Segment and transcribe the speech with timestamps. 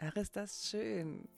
[0.00, 1.28] Ach, ist das schön.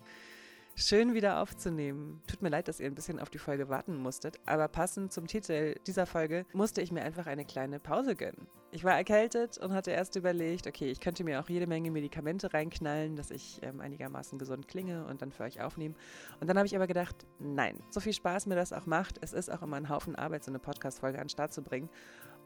[0.76, 2.22] Schön wieder aufzunehmen.
[2.26, 5.26] Tut mir leid, dass ihr ein bisschen auf die Folge warten musstet, aber passend zum
[5.26, 8.46] Titel dieser Folge musste ich mir einfach eine kleine Pause gönnen.
[8.70, 12.52] Ich war erkältet und hatte erst überlegt, okay, ich könnte mir auch jede Menge Medikamente
[12.52, 15.96] reinknallen, dass ich ähm, einigermaßen gesund klinge und dann für euch aufnehmen.
[16.38, 19.32] Und dann habe ich aber gedacht, nein, so viel Spaß mir das auch macht, es
[19.32, 21.88] ist auch immer ein Haufen Arbeit, so eine Podcast-Folge an den Start zu bringen.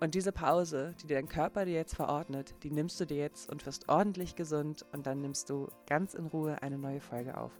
[0.00, 3.64] Und diese Pause, die dein Körper dir jetzt verordnet, die nimmst du dir jetzt und
[3.64, 7.52] wirst ordentlich gesund und dann nimmst du ganz in Ruhe eine neue Folge auf.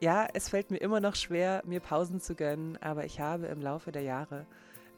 [0.00, 3.62] Ja, es fällt mir immer noch schwer, mir Pausen zu gönnen, aber ich habe im
[3.62, 4.46] Laufe der Jahre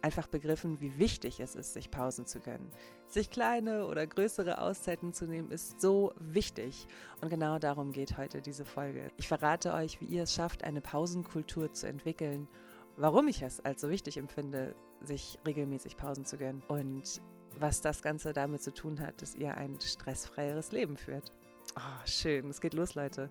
[0.02, 2.70] einfach begriffen, wie wichtig es ist, sich Pausen zu gönnen.
[3.06, 6.86] Sich kleine oder größere Auszeiten zu nehmen, ist so wichtig.
[7.20, 9.10] Und genau darum geht heute diese Folge.
[9.16, 12.48] Ich verrate euch, wie ihr es schafft, eine Pausenkultur zu entwickeln,
[12.96, 17.20] warum ich es als so wichtig empfinde, sich regelmäßig Pausen zu gönnen und
[17.58, 21.32] was das Ganze damit zu tun hat, dass ihr ein stressfreieres Leben führt.
[21.76, 23.30] Oh, schön, es geht los, Leute.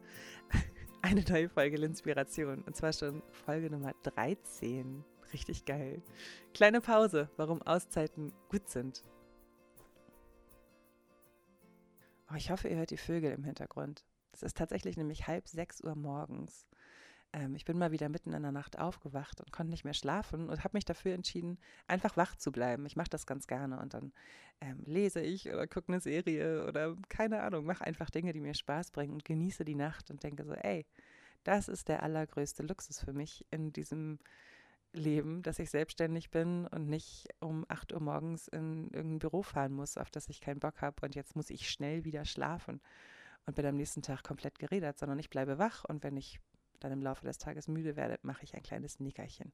[1.01, 5.03] Eine neue Folge Inspiration und zwar schon Folge Nummer 13.
[5.33, 6.01] Richtig geil.
[6.53, 9.03] Kleine Pause, warum Auszeiten gut sind.
[12.31, 14.05] Oh, ich hoffe, ihr hört die Vögel im Hintergrund.
[14.33, 16.67] Es ist tatsächlich nämlich halb sechs Uhr morgens
[17.37, 20.49] ähm, ich bin mal wieder mitten in der Nacht aufgewacht und konnte nicht mehr schlafen
[20.49, 22.85] und habe mich dafür entschieden, einfach wach zu bleiben.
[22.85, 24.11] Ich mache das ganz gerne und dann
[24.59, 28.55] ähm, lese ich oder gucke eine Serie oder keine Ahnung, mache einfach Dinge, die mir
[28.55, 30.85] Spaß bringen und genieße die Nacht und denke so, ey,
[31.43, 34.19] das ist der allergrößte Luxus für mich in diesem
[34.93, 39.73] Leben, dass ich selbstständig bin und nicht um 8 Uhr morgens in irgendein Büro fahren
[39.73, 42.81] muss, auf das ich keinen Bock habe und jetzt muss ich schnell wieder schlafen
[43.45, 46.39] und bin am nächsten Tag komplett geredet, sondern ich bleibe wach und wenn ich
[46.79, 49.51] dann im Laufe des Tages müde werde, mache ich ein kleines Nickerchen.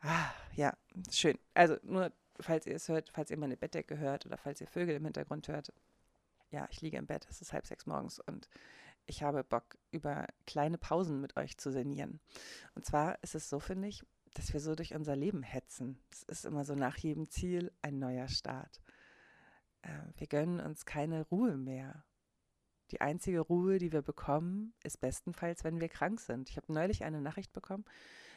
[0.00, 0.76] Ah, ja,
[1.10, 1.38] schön.
[1.54, 4.96] Also nur, falls ihr es hört, falls ihr meine Bettdecke hört oder falls ihr Vögel
[4.96, 5.72] im Hintergrund hört.
[6.50, 8.48] Ja, ich liege im Bett, es ist halb sechs morgens und
[9.06, 12.20] ich habe Bock, über kleine Pausen mit euch zu sinnieren.
[12.74, 15.98] Und zwar ist es so, finde ich, dass wir so durch unser Leben hetzen.
[16.10, 18.80] Es ist immer so nach jedem Ziel ein neuer Start.
[19.82, 22.04] Äh, wir gönnen uns keine Ruhe mehr.
[22.90, 26.50] Die einzige Ruhe, die wir bekommen, ist bestenfalls, wenn wir krank sind.
[26.50, 27.84] Ich habe neulich eine Nachricht bekommen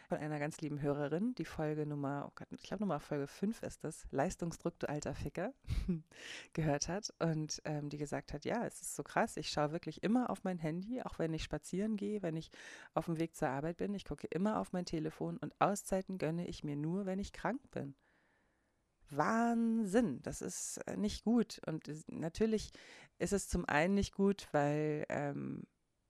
[0.09, 3.61] von einer ganz lieben Hörerin, die Folge Nummer, oh Gott, ich glaube Nummer Folge 5
[3.61, 5.53] ist das, Leistungsdruck, du alter Ficker,
[6.53, 10.01] gehört hat und ähm, die gesagt hat, ja, es ist so krass, ich schaue wirklich
[10.01, 12.49] immer auf mein Handy, auch wenn ich spazieren gehe, wenn ich
[12.95, 16.47] auf dem Weg zur Arbeit bin, ich gucke immer auf mein Telefon und Auszeiten gönne
[16.47, 17.93] ich mir nur, wenn ich krank bin.
[19.11, 21.61] Wahnsinn, das ist äh, nicht gut.
[21.65, 22.71] Und natürlich
[23.17, 25.63] ist es zum einen nicht gut, weil ähm,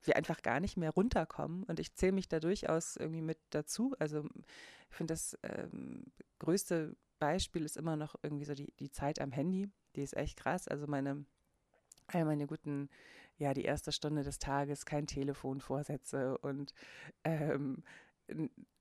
[0.03, 1.63] wir einfach gar nicht mehr runterkommen.
[1.63, 3.95] Und ich zähle mich da durchaus irgendwie mit dazu.
[3.99, 4.23] Also
[4.89, 6.05] ich finde, das ähm,
[6.39, 9.69] größte Beispiel ist immer noch irgendwie so die, die Zeit am Handy.
[9.95, 10.67] Die ist echt krass.
[10.67, 11.25] Also meine,
[12.07, 12.89] all meine guten,
[13.37, 16.73] ja, die erste Stunde des Tages, kein Telefon vorsetze und
[17.23, 17.83] ähm,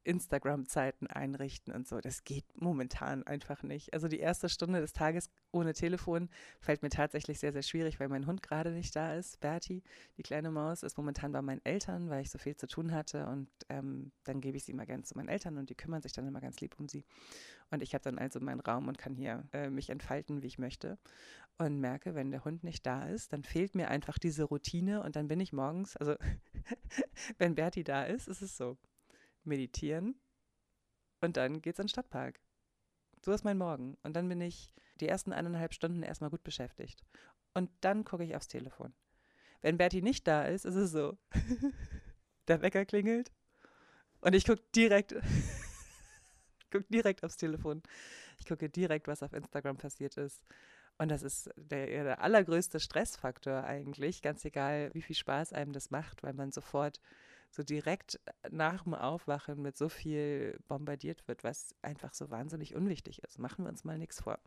[0.08, 2.00] Instagram-Zeiten einrichten und so.
[2.00, 3.92] Das geht momentan einfach nicht.
[3.92, 8.08] Also die erste Stunde des Tages ohne Telefon fällt mir tatsächlich sehr, sehr schwierig, weil
[8.08, 9.38] mein Hund gerade nicht da ist.
[9.40, 9.82] Bertie,
[10.16, 13.26] die kleine Maus, ist momentan bei meinen Eltern, weil ich so viel zu tun hatte.
[13.26, 16.12] Und ähm, dann gebe ich sie immer gerne zu meinen Eltern und die kümmern sich
[16.12, 17.04] dann immer ganz lieb um sie.
[17.70, 20.58] Und ich habe dann also meinen Raum und kann hier äh, mich entfalten, wie ich
[20.58, 20.98] möchte.
[21.58, 25.16] Und merke, wenn der Hund nicht da ist, dann fehlt mir einfach diese Routine und
[25.16, 26.14] dann bin ich morgens, also
[27.38, 28.78] wenn Bertie da ist, ist es so
[29.48, 30.20] meditieren
[31.20, 32.40] und dann geht's in den Stadtpark.
[33.24, 33.96] So ist mein Morgen.
[34.04, 37.04] Und dann bin ich die ersten eineinhalb Stunden erstmal gut beschäftigt.
[37.54, 38.94] Und dann gucke ich aufs Telefon.
[39.60, 41.18] Wenn Bertie nicht da ist, ist es so.
[42.48, 43.32] Der Wecker klingelt
[44.20, 45.14] und ich gucke direkt,
[46.70, 47.82] guck direkt aufs Telefon.
[48.38, 50.44] Ich gucke direkt, was auf Instagram passiert ist.
[50.98, 55.90] Und das ist der, der allergrößte Stressfaktor eigentlich, ganz egal, wie viel Spaß einem das
[55.90, 57.00] macht, weil man sofort
[57.50, 58.20] so direkt
[58.50, 63.38] nach dem Aufwachen mit so viel bombardiert wird, was einfach so wahnsinnig unwichtig ist.
[63.38, 64.38] Machen wir uns mal nichts vor.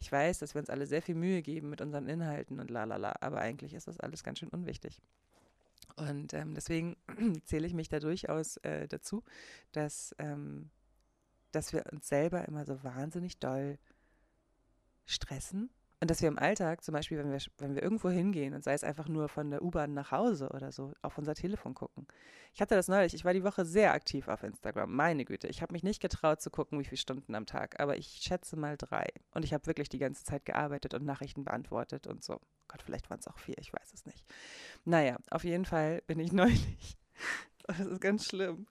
[0.00, 3.14] Ich weiß, dass wir uns alle sehr viel Mühe geben mit unseren Inhalten und lalala,
[3.20, 5.00] aber eigentlich ist das alles ganz schön unwichtig.
[5.96, 6.96] Und ähm, deswegen
[7.44, 9.22] zähle ich mich da durchaus äh, dazu,
[9.72, 10.70] dass, ähm,
[11.52, 13.78] dass wir uns selber immer so wahnsinnig doll
[15.06, 15.70] stressen
[16.02, 18.72] und dass wir im Alltag, zum Beispiel, wenn wir, wenn wir irgendwo hingehen und sei
[18.72, 22.08] es einfach nur von der U-Bahn nach Hause oder so, auf unser Telefon gucken.
[22.52, 25.46] Ich hatte das neulich, ich war die Woche sehr aktiv auf Instagram, meine Güte.
[25.46, 28.56] Ich habe mich nicht getraut zu gucken, wie viele Stunden am Tag, aber ich schätze
[28.56, 29.06] mal drei.
[29.32, 32.40] Und ich habe wirklich die ganze Zeit gearbeitet und Nachrichten beantwortet und so.
[32.66, 34.26] Gott, vielleicht waren es auch vier, ich weiß es nicht.
[34.84, 36.98] Naja, auf jeden Fall bin ich neulich.
[37.68, 38.66] Das ist ganz schlimm.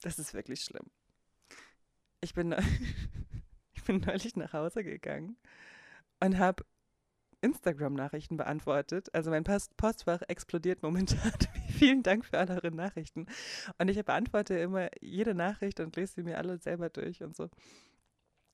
[0.00, 0.86] Das ist wirklich schlimm.
[2.22, 2.56] Ich bin,
[3.74, 5.36] ich bin neulich nach Hause gegangen
[6.20, 6.64] und habe
[7.40, 9.14] Instagram-Nachrichten beantwortet.
[9.14, 11.32] Also mein Post Postfach explodiert momentan.
[11.68, 13.26] Vielen Dank für alle eure Nachrichten.
[13.78, 17.48] Und ich beantworte immer jede Nachricht und lese sie mir alle selber durch und so.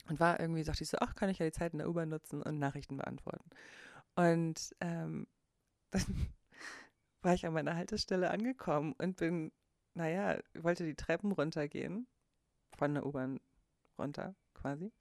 [0.09, 2.11] Und war irgendwie, dachte ich so, ach, kann ich ja die Zeit in der U-Bahn
[2.11, 3.49] nutzen und Nachrichten beantworten.
[4.17, 5.27] Und ähm,
[5.91, 6.29] dann
[7.23, 9.51] war ich an meiner Haltestelle angekommen und bin,
[9.95, 12.07] naja, wollte die Treppen runtergehen,
[12.77, 13.41] von der U-Bahn
[13.99, 14.93] runter quasi.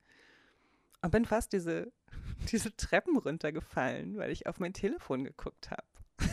[1.01, 1.92] Und bin fast diese,
[2.51, 5.83] diese Treppen runtergefallen, weil ich auf mein Telefon geguckt habe.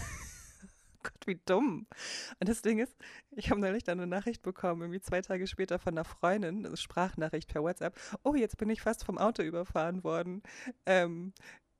[1.03, 1.87] Gott, wie dumm.
[2.41, 2.95] Und das Ding ist,
[3.31, 6.77] ich habe neulich dann eine Nachricht bekommen, irgendwie zwei Tage später von einer Freundin, eine
[6.77, 7.99] Sprachnachricht per WhatsApp.
[8.23, 10.43] Oh, jetzt bin ich fast vom Auto überfahren worden.
[10.85, 11.33] Ähm,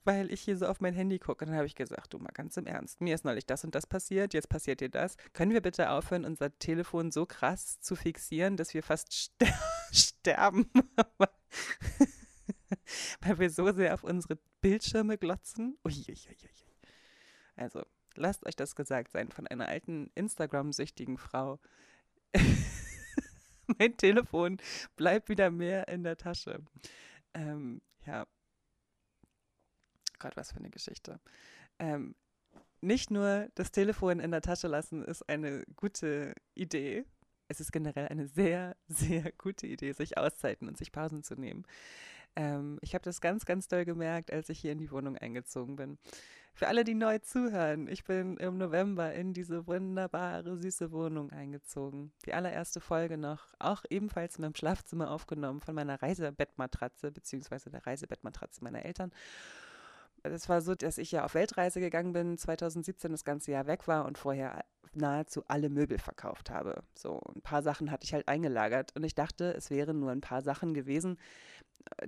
[0.05, 1.45] weil ich hier so auf mein Handy gucke.
[1.45, 3.75] Und dann habe ich gesagt, du mal ganz im Ernst, mir ist neulich das und
[3.75, 5.17] das passiert, jetzt passiert dir das.
[5.33, 9.47] Können wir bitte aufhören, unser Telefon so krass zu fixieren, dass wir fast ster
[9.93, 10.71] sterben?
[13.21, 15.79] weil wir so sehr auf unsere Bildschirme glotzen.
[15.85, 16.51] Uiuiuiui.
[17.57, 17.83] Also,
[18.15, 21.59] lasst euch das gesagt sein von einer alten Instagram-süchtigen Frau.
[23.79, 24.59] mein Telefon
[24.97, 26.61] bleibt wieder mehr in der Tasche.
[27.35, 28.27] Ähm, ja,
[30.19, 31.21] Gott, was für eine Geschichte.
[31.79, 32.15] Ähm,
[32.81, 37.05] nicht nur das Telefon in der Tasche lassen ist eine gute Idee.
[37.49, 41.67] Es ist generell eine sehr, sehr gute Idee, sich Auszeiten und sich Pausen zu nehmen.
[42.37, 45.77] Ähm, ich habe das ganz, ganz doll gemerkt, als ich hier in die Wohnung eingezogen
[45.77, 45.99] bin.
[46.53, 52.13] Für alle, die neu zuhören, ich bin im November in diese wunderbare, süße Wohnung eingezogen.
[52.27, 57.87] Die allererste Folge noch, auch ebenfalls in meinem Schlafzimmer aufgenommen von meiner Reisebettmatratze, beziehungsweise der
[57.87, 59.13] Reisebettmatratze meiner Eltern
[60.23, 63.89] es war so, dass ich ja auf Weltreise gegangen bin, 2017 das ganze Jahr weg
[63.89, 66.83] war und vorher nahezu alle Möbel verkauft habe.
[66.95, 70.21] So ein paar Sachen hatte ich halt eingelagert und ich dachte, es wären nur ein
[70.21, 71.17] paar Sachen gewesen.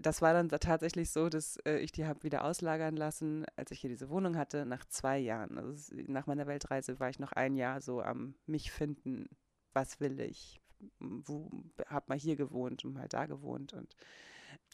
[0.01, 3.81] Das war dann tatsächlich so, dass äh, ich die habe wieder auslagern lassen, als ich
[3.81, 5.59] hier diese Wohnung hatte, nach zwei Jahren.
[5.59, 9.29] Also nach meiner Weltreise war ich noch ein Jahr so am mich finden,
[9.73, 10.61] was will ich,
[10.99, 11.51] wo
[11.87, 13.97] habe mal hier gewohnt und mal da gewohnt und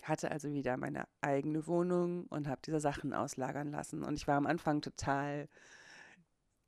[0.03, 4.03] hatte also wieder meine eigene Wohnung und habe diese Sachen auslagern lassen.
[4.03, 5.49] Und ich war am Anfang total,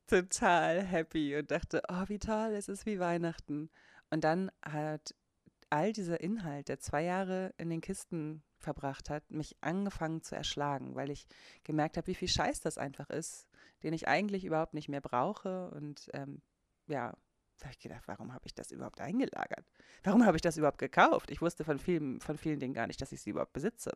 [0.07, 3.71] total happy und dachte, oh, wie toll, es ist wie Weihnachten.
[4.11, 5.15] Und dann hat
[5.71, 10.95] all dieser Inhalt, der zwei Jahre in den Kisten verbracht hat, mich angefangen zu erschlagen,
[10.95, 11.27] weil ich
[11.65, 13.49] gemerkt habe, wie viel Scheiß das einfach ist,
[13.83, 16.43] den ich eigentlich überhaupt nicht mehr brauche und ähm,
[16.87, 17.15] ja,
[17.61, 19.67] da habe ich gedacht, warum habe ich das überhaupt eingelagert?
[20.03, 21.31] Warum habe ich das überhaupt gekauft?
[21.31, 23.93] Ich wusste von vielen, von vielen Dingen gar nicht, dass ich sie überhaupt besitze.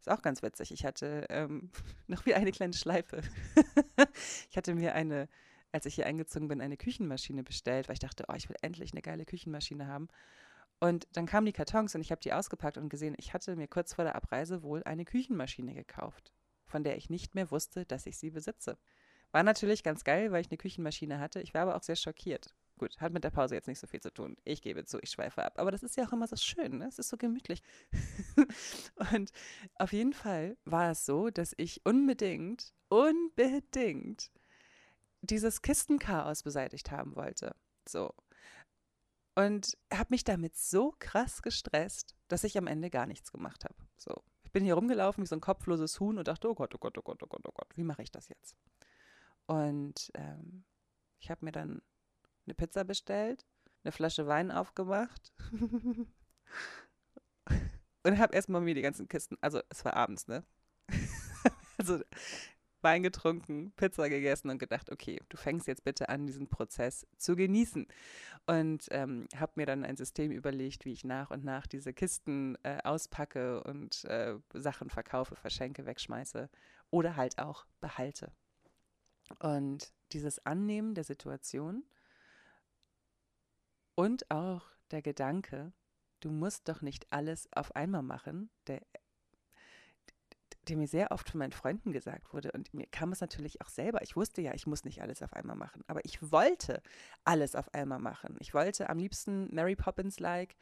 [0.00, 0.72] Ist auch ganz witzig.
[0.72, 1.70] Ich hatte ähm,
[2.06, 3.20] noch wie eine kleine Schleife.
[4.50, 5.28] ich hatte mir eine,
[5.72, 8.92] als ich hier eingezogen bin, eine Küchenmaschine bestellt, weil ich dachte, oh, ich will endlich
[8.92, 10.08] eine geile Küchenmaschine haben.
[10.78, 13.68] Und dann kamen die Kartons und ich habe die ausgepackt und gesehen, ich hatte mir
[13.68, 16.32] kurz vor der Abreise wohl eine Küchenmaschine gekauft,
[16.66, 18.78] von der ich nicht mehr wusste, dass ich sie besitze.
[19.32, 21.40] War natürlich ganz geil, weil ich eine Küchenmaschine hatte.
[21.40, 22.54] Ich war aber auch sehr schockiert.
[22.78, 24.36] Gut, hat mit der Pause jetzt nicht so viel zu tun.
[24.44, 25.58] Ich gebe zu, ich schweife ab.
[25.58, 26.86] Aber das ist ja auch immer so schön, ne?
[26.86, 27.62] Es ist so gemütlich.
[29.12, 29.32] und
[29.76, 34.30] auf jeden Fall war es so, dass ich unbedingt, unbedingt
[35.22, 37.56] dieses Kistenchaos beseitigt haben wollte.
[37.88, 38.12] So.
[39.36, 43.76] Und habe mich damit so krass gestresst, dass ich am Ende gar nichts gemacht habe.
[43.96, 44.22] So.
[44.42, 46.96] Ich bin hier rumgelaufen wie so ein kopfloses Huhn und dachte, oh Gott, oh Gott,
[46.96, 48.56] oh Gott, oh Gott, oh Gott, wie mache ich das jetzt?
[49.44, 50.64] Und ähm,
[51.20, 51.82] ich habe mir dann
[52.46, 53.44] eine Pizza bestellt,
[53.84, 55.32] eine Flasche Wein aufgemacht
[58.02, 60.44] und habe erstmal mir die ganzen Kisten, also es war abends, ne?
[61.78, 62.00] also
[62.86, 67.34] Wein getrunken, Pizza gegessen und gedacht, okay, du fängst jetzt bitte an, diesen Prozess zu
[67.34, 67.88] genießen.
[68.46, 72.56] Und ähm, habe mir dann ein System überlegt, wie ich nach und nach diese Kisten
[72.62, 76.48] äh, auspacke und äh, Sachen verkaufe, verschenke, wegschmeiße
[76.90, 78.30] oder halt auch behalte.
[79.40, 81.82] Und dieses Annehmen der Situation
[83.96, 84.62] und auch
[84.92, 85.72] der Gedanke,
[86.20, 88.80] du musst doch nicht alles auf einmal machen, der,
[90.68, 92.52] der mir sehr oft von meinen Freunden gesagt wurde.
[92.52, 94.02] Und mir kam es natürlich auch selber.
[94.02, 95.82] Ich wusste ja, ich muss nicht alles auf einmal machen.
[95.86, 96.82] Aber ich wollte
[97.24, 98.36] alles auf einmal machen.
[98.40, 100.56] Ich wollte am liebsten Mary Poppins-like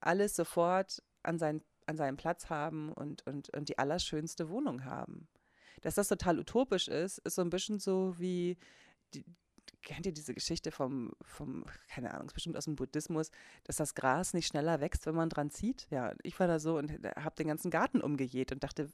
[0.00, 5.28] alles sofort an, sein, an seinem Platz haben und, und, und die allerschönste Wohnung haben.
[5.82, 8.56] Dass das total utopisch ist, ist so ein bisschen so wie
[9.14, 9.24] die,
[9.88, 13.30] kennt ihr diese Geschichte vom, vom, keine Ahnung, bestimmt aus dem Buddhismus,
[13.64, 15.86] dass das Gras nicht schneller wächst, wenn man dran zieht?
[15.90, 18.90] Ja, ich war da so und habe den ganzen Garten umgejeht und dachte,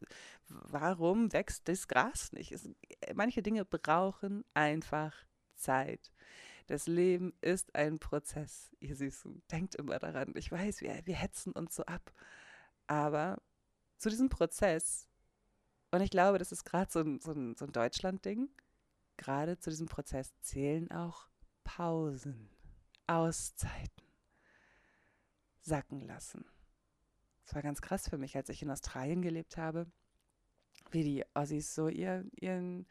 [0.48, 2.52] warum wächst das Gras nicht?
[2.52, 2.68] Es,
[3.14, 5.14] manche Dinge brauchen einfach
[5.56, 6.12] Zeit.
[6.66, 9.42] Das Leben ist ein Prozess, ihr Süßen.
[9.50, 10.32] Denkt immer daran.
[10.36, 12.12] Ich weiß, wir, wir hetzen uns so ab.
[12.86, 13.42] Aber
[13.98, 15.08] zu diesem Prozess
[15.90, 18.48] Und ich glaube, das ist gerade so so so ein Deutschland-Ding.
[19.16, 21.28] Gerade zu diesem Prozess zählen auch
[21.62, 22.50] Pausen,
[23.06, 24.06] Auszeiten,
[25.61, 26.44] sacken lassen.
[27.47, 29.87] Es war ganz krass für mich, als ich in Australien gelebt habe,
[30.90, 32.87] wie die Aussies so ihr, ihren,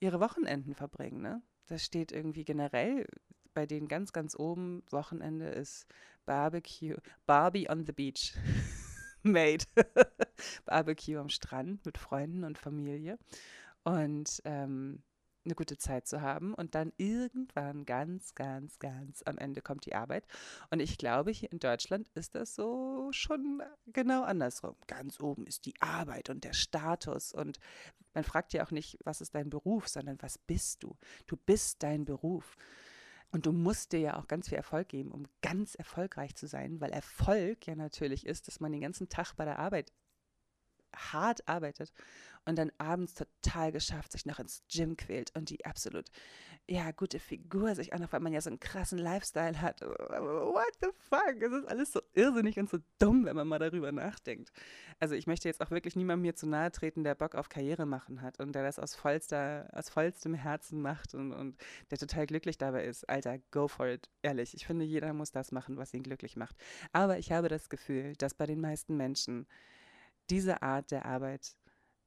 [0.00, 1.22] ihre Wochenenden verbringen.
[1.22, 1.42] Ne?
[1.66, 3.06] Das steht irgendwie generell
[3.54, 4.82] bei denen ganz, ganz oben.
[4.90, 5.86] Wochenende ist
[6.26, 8.34] Barbecue, Barbie on the Beach.
[9.22, 9.64] Made.
[10.66, 13.18] Barbecue am Strand mit Freunden und Familie.
[13.84, 15.02] Und ähm,
[15.44, 19.94] eine gute Zeit zu haben und dann irgendwann ganz, ganz, ganz am Ende kommt die
[19.94, 20.26] Arbeit.
[20.70, 24.74] Und ich glaube, hier in Deutschland ist das so schon genau andersrum.
[24.86, 27.58] Ganz oben ist die Arbeit und der Status und
[28.14, 30.96] man fragt ja auch nicht, was ist dein Beruf, sondern was bist du?
[31.26, 32.56] Du bist dein Beruf.
[33.34, 36.80] Und du musst dir ja auch ganz viel Erfolg geben, um ganz erfolgreich zu sein,
[36.80, 39.92] weil Erfolg ja natürlich ist, dass man den ganzen Tag bei der Arbeit
[40.96, 41.92] hart arbeitet
[42.44, 46.06] und dann abends total geschafft, sich noch ins Gym quält und die absolut,
[46.68, 49.80] ja, gute Figur sich auch noch, weil man ja so einen krassen Lifestyle hat.
[49.82, 51.40] What the fuck?
[51.40, 54.50] Es ist alles so irrsinnig und so dumm, wenn man mal darüber nachdenkt.
[54.98, 57.86] Also ich möchte jetzt auch wirklich niemandem mir zu nahe treten, der Bock auf Karriere
[57.86, 61.56] machen hat und der das aus vollster, aus vollstem Herzen macht und, und
[61.90, 63.08] der total glücklich dabei ist.
[63.08, 64.10] Alter, go for it.
[64.22, 66.56] Ehrlich, ich finde, jeder muss das machen, was ihn glücklich macht.
[66.92, 69.46] Aber ich habe das Gefühl, dass bei den meisten Menschen
[70.30, 71.56] diese Art der Arbeit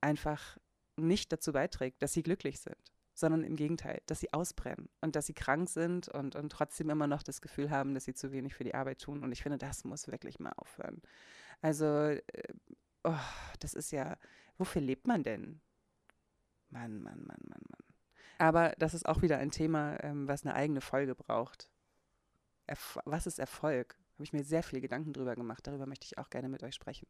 [0.02, 0.58] einfach
[0.96, 2.78] nicht dazu beiträgt, dass sie glücklich sind,
[3.14, 7.08] sondern im Gegenteil, dass sie ausbrennen und dass sie krank sind und, und trotzdem immer
[7.08, 9.24] noch das Gefühl haben, dass sie zu wenig für die Arbeit tun.
[9.24, 11.02] Und ich finde, das muss wirklich mal aufhören.
[11.62, 12.22] Also, äh,
[13.04, 13.20] oh,
[13.60, 14.18] das ist ja,
[14.58, 15.62] wofür lebt man denn?
[16.70, 17.88] Mann, Mann, Mann, Mann, Mann.
[18.40, 21.70] Aber das ist auch wieder ein Thema, ähm, was eine eigene Folge braucht.
[22.68, 23.98] Erf was ist Erfolg?
[24.14, 25.66] Habe ich mir sehr viele Gedanken drüber gemacht.
[25.66, 27.08] Darüber möchte ich auch gerne mit euch sprechen.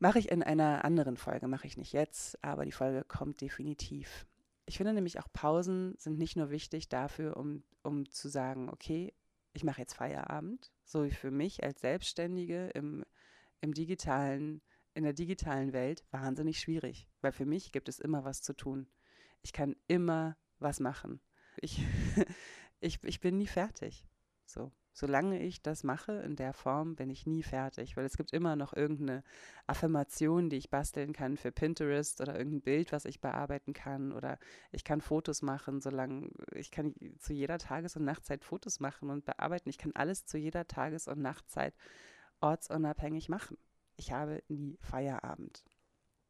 [0.00, 4.26] Mache ich in einer anderen Folge, mache ich nicht jetzt, aber die Folge kommt definitiv.
[4.66, 9.12] Ich finde nämlich auch Pausen sind nicht nur wichtig dafür, um, um zu sagen, okay,
[9.54, 13.04] ich mache jetzt Feierabend, so wie für mich als Selbstständige im,
[13.60, 14.62] im digitalen,
[14.94, 18.86] in der digitalen Welt wahnsinnig schwierig, weil für mich gibt es immer was zu tun.
[19.42, 21.20] Ich kann immer was machen.
[21.56, 21.80] Ich,
[22.80, 24.06] ich, ich bin nie fertig.
[24.44, 28.32] So solange ich das mache in der Form, bin ich nie fertig, weil es gibt
[28.32, 29.22] immer noch irgendeine
[29.68, 34.38] Affirmation, die ich basteln kann für Pinterest oder irgendein Bild, was ich bearbeiten kann oder
[34.72, 39.24] ich kann Fotos machen, solange ich kann zu jeder Tages- und Nachtzeit Fotos machen und
[39.24, 39.68] bearbeiten.
[39.68, 41.74] Ich kann alles zu jeder Tages- und Nachtzeit
[42.40, 43.56] ortsunabhängig machen.
[43.96, 45.64] Ich habe nie Feierabend.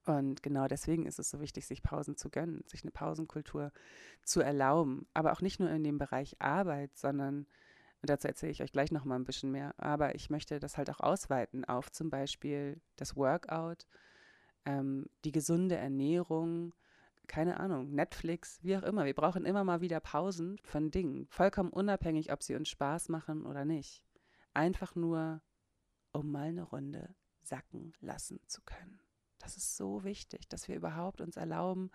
[0.04, 3.72] Und genau deswegen ist es so wichtig, sich Pausen zu gönnen, sich eine Pausenkultur
[4.22, 5.06] zu erlauben.
[5.14, 7.46] Aber auch nicht nur in dem Bereich Arbeit, sondern
[8.00, 9.75] und dazu erzähle ich euch gleich noch mal ein bisschen mehr.
[9.78, 13.87] Aber ich möchte das halt auch ausweiten auf zum Beispiel das Workout,
[14.64, 16.75] ähm, die gesunde Ernährung,
[17.26, 19.05] keine Ahnung, Netflix, wie auch immer.
[19.05, 23.45] Wir brauchen immer mal wieder Pausen von Dingen, vollkommen unabhängig, ob sie uns Spaß machen
[23.45, 24.05] oder nicht.
[24.55, 25.43] Einfach nur,
[26.12, 29.00] um mal eine Runde sacken lassen zu können.
[29.38, 31.90] Das ist so wichtig, dass wir überhaupt uns erlauben,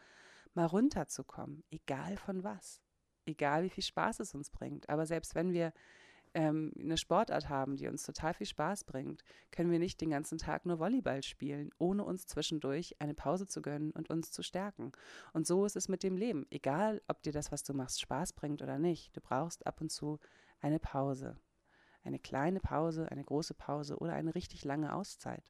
[0.53, 2.81] mal runterzukommen, egal von was
[3.25, 4.89] egal wie viel Spaß es uns bringt.
[4.89, 5.73] Aber selbst wenn wir
[6.33, 10.37] ähm, eine Sportart haben, die uns total viel Spaß bringt, können wir nicht den ganzen
[10.37, 14.91] Tag nur Volleyball spielen, ohne uns zwischendurch eine Pause zu gönnen und uns zu stärken.
[15.33, 16.45] Und so ist es mit dem Leben.
[16.49, 19.91] Egal, ob dir das, was du machst, Spaß bringt oder nicht, du brauchst ab und
[19.91, 20.19] zu
[20.59, 21.37] eine Pause.
[22.03, 25.43] Eine kleine Pause, eine große Pause oder eine richtig lange Auszeit.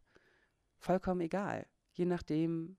[0.78, 2.78] Vollkommen egal, je nachdem,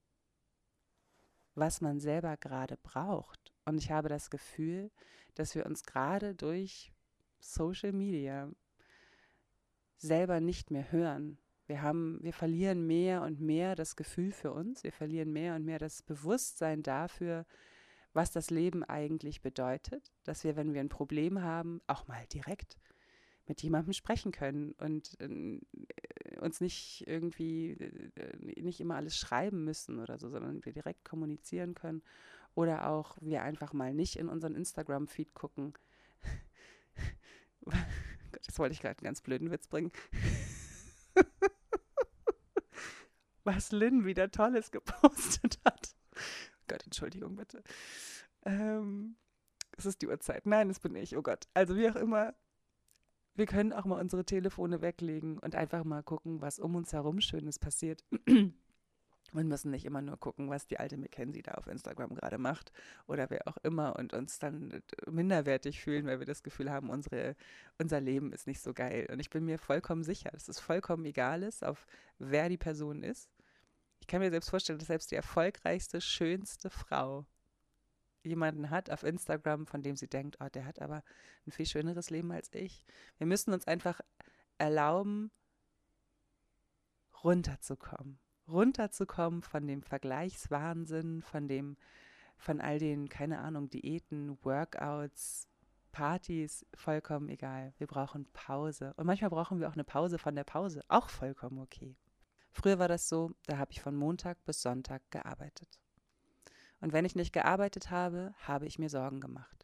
[1.54, 3.43] was man selber gerade braucht.
[3.64, 4.90] Und ich habe das Gefühl,
[5.34, 6.92] dass wir uns gerade durch
[7.40, 8.50] Social Media
[9.96, 11.38] selber nicht mehr hören.
[11.66, 15.64] Wir haben, wir verlieren mehr und mehr das Gefühl für uns, wir verlieren mehr und
[15.64, 17.46] mehr das Bewusstsein dafür,
[18.12, 22.78] was das Leben eigentlich bedeutet, dass wir, wenn wir ein Problem haben, auch mal direkt
[23.46, 25.58] mit jemandem sprechen können und äh,
[26.40, 31.74] uns nicht irgendwie äh, nicht immer alles schreiben müssen oder so, sondern wir direkt kommunizieren
[31.74, 32.02] können
[32.54, 35.74] oder auch wir einfach mal nicht in unseren Instagram-Feed gucken.
[38.46, 39.92] Jetzt wollte ich gerade einen ganz blöden Witz bringen.
[43.44, 45.94] Was Lynn wieder Tolles gepostet hat.
[46.68, 47.62] Gott, Entschuldigung bitte.
[48.44, 49.16] Ähm,
[49.76, 50.46] es ist die Uhrzeit.
[50.46, 51.16] Nein, das bin ich.
[51.16, 51.46] Oh Gott.
[51.52, 52.34] Also wie auch immer,
[53.34, 57.20] wir können auch mal unsere Telefone weglegen und einfach mal gucken, was um uns herum
[57.20, 58.04] Schönes passiert.
[59.34, 62.72] und müssen nicht immer nur gucken, was die alte Mackenzie da auf Instagram gerade macht
[63.06, 66.90] oder wer auch immer und uns dann äh, minderwertig fühlen, weil wir das Gefühl haben,
[66.90, 67.36] unsere,
[67.78, 69.08] unser Leben ist nicht so geil.
[69.10, 71.86] Und ich bin mir vollkommen sicher, dass es vollkommen egal ist, auf
[72.18, 73.28] wer die Person ist,
[74.00, 77.24] Ich kann mir selbst vorstellen, dass selbst die erfolgreichste, schönste Frau
[78.22, 81.02] jemanden hat auf Instagram, von dem sie denkt, oh, der hat aber
[81.46, 82.84] ein viel schöneres Leben als ich.
[83.18, 84.00] Wir müssen uns einfach
[84.58, 85.30] erlauben,
[87.22, 88.18] runterzukommen.
[88.48, 91.76] Runterzukommen von dem Vergleichswahnsinn, von dem,
[92.36, 95.48] von all den, keine Ahnung, Diäten, Workouts,
[95.92, 97.72] Partys, vollkommen egal.
[97.78, 98.92] Wir brauchen Pause.
[98.96, 100.82] Und manchmal brauchen wir auch eine Pause von der Pause.
[100.88, 101.96] Auch vollkommen okay.
[102.50, 105.80] Früher war das so, da habe ich von Montag bis Sonntag gearbeitet.
[106.80, 109.63] Und wenn ich nicht gearbeitet habe, habe ich mir Sorgen gemacht.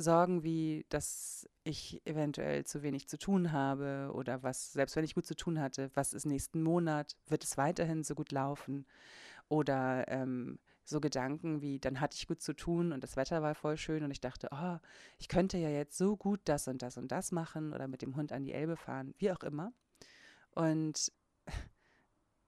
[0.00, 5.14] Sorgen wie, dass ich eventuell zu wenig zu tun habe oder was, selbst wenn ich
[5.14, 8.86] gut zu tun hatte, was ist nächsten Monat, wird es weiterhin so gut laufen?
[9.48, 13.54] Oder ähm, so Gedanken wie, dann hatte ich gut zu tun und das Wetter war
[13.54, 14.78] voll schön und ich dachte, oh,
[15.18, 18.16] ich könnte ja jetzt so gut das und das und das machen oder mit dem
[18.16, 19.72] Hund an die Elbe fahren, wie auch immer.
[20.52, 21.12] Und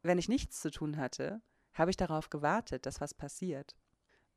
[0.03, 1.43] wenn ich nichts zu tun hatte,
[1.75, 3.75] habe ich darauf gewartet, dass was passiert.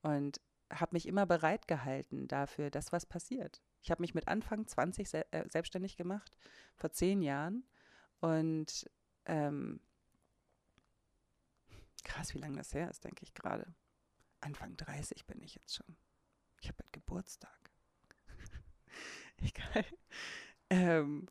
[0.02, 0.42] Und
[0.72, 3.62] habe mich immer bereit gehalten dafür, dass was passiert.
[3.82, 6.38] Ich habe mich mit Anfang 20 se äh, selbstständig gemacht,
[6.76, 7.66] vor zehn Jahren.
[8.20, 8.90] Und
[9.26, 9.82] ähm,
[12.04, 13.74] krass, wie lange das her ist, denke ich gerade.
[14.40, 15.98] Anfang 30 bin ich jetzt schon.
[16.62, 17.72] Ich habe bald Geburtstag.
[19.38, 19.86] Egal.
[20.70, 21.28] Ähm,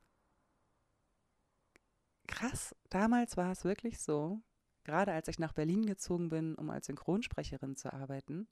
[2.27, 4.43] krass, damals war es wirklich so,
[4.85, 8.49] gerade als ich nach Berlin gezogen bin, um als Synchronsprecherin zu arbeiten,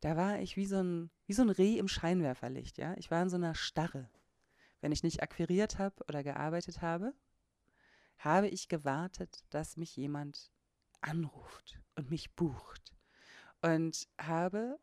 [0.00, 2.94] da war ich wie so ein, wie so ein Reh im Scheinwerferlicht, ja.
[2.96, 4.08] Ich war in so einer Starre.
[4.80, 7.14] Wenn ich nicht akquiriert habe oder gearbeitet habe,
[8.18, 10.50] habe ich gewartet, dass mich jemand
[11.00, 12.94] anruft und mich bucht.
[13.62, 14.78] Und habe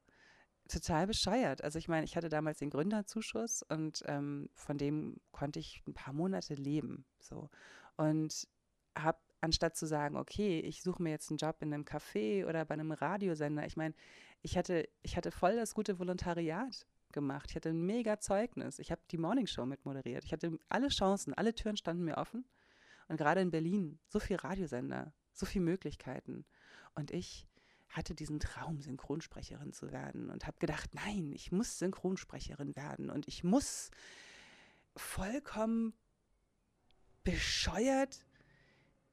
[0.67, 1.63] total bescheuert.
[1.63, 5.93] Also ich meine, ich hatte damals den Gründerzuschuss und ähm, von dem konnte ich ein
[5.93, 7.05] paar Monate leben.
[7.20, 7.50] So.
[7.98, 8.48] Und
[8.98, 12.65] habe anstatt zu sagen, okay, ich suche mir jetzt einen Job in einem Café oder
[12.65, 13.93] bei einem Radiosender, ich meine,
[14.43, 17.50] ich hatte, ich hatte voll das gute Volontariat gemacht.
[17.50, 18.77] Ich hatte ein mega Zeugnis.
[18.77, 20.25] Ich habe die Morningshow mit moderiert.
[20.25, 22.46] Ich hatte alle Chancen, alle Türen standen mir offen.
[23.07, 26.46] Und gerade in Berlin, so viele Radiosender, so viele Möglichkeiten.
[26.94, 27.48] Und ich
[27.87, 33.27] hatte diesen Traum, Synchronsprecherin zu werden und habe gedacht, nein, ich muss Synchronsprecherin werden und
[33.27, 33.91] ich muss
[34.96, 35.94] vollkommen
[37.24, 38.25] bescheuert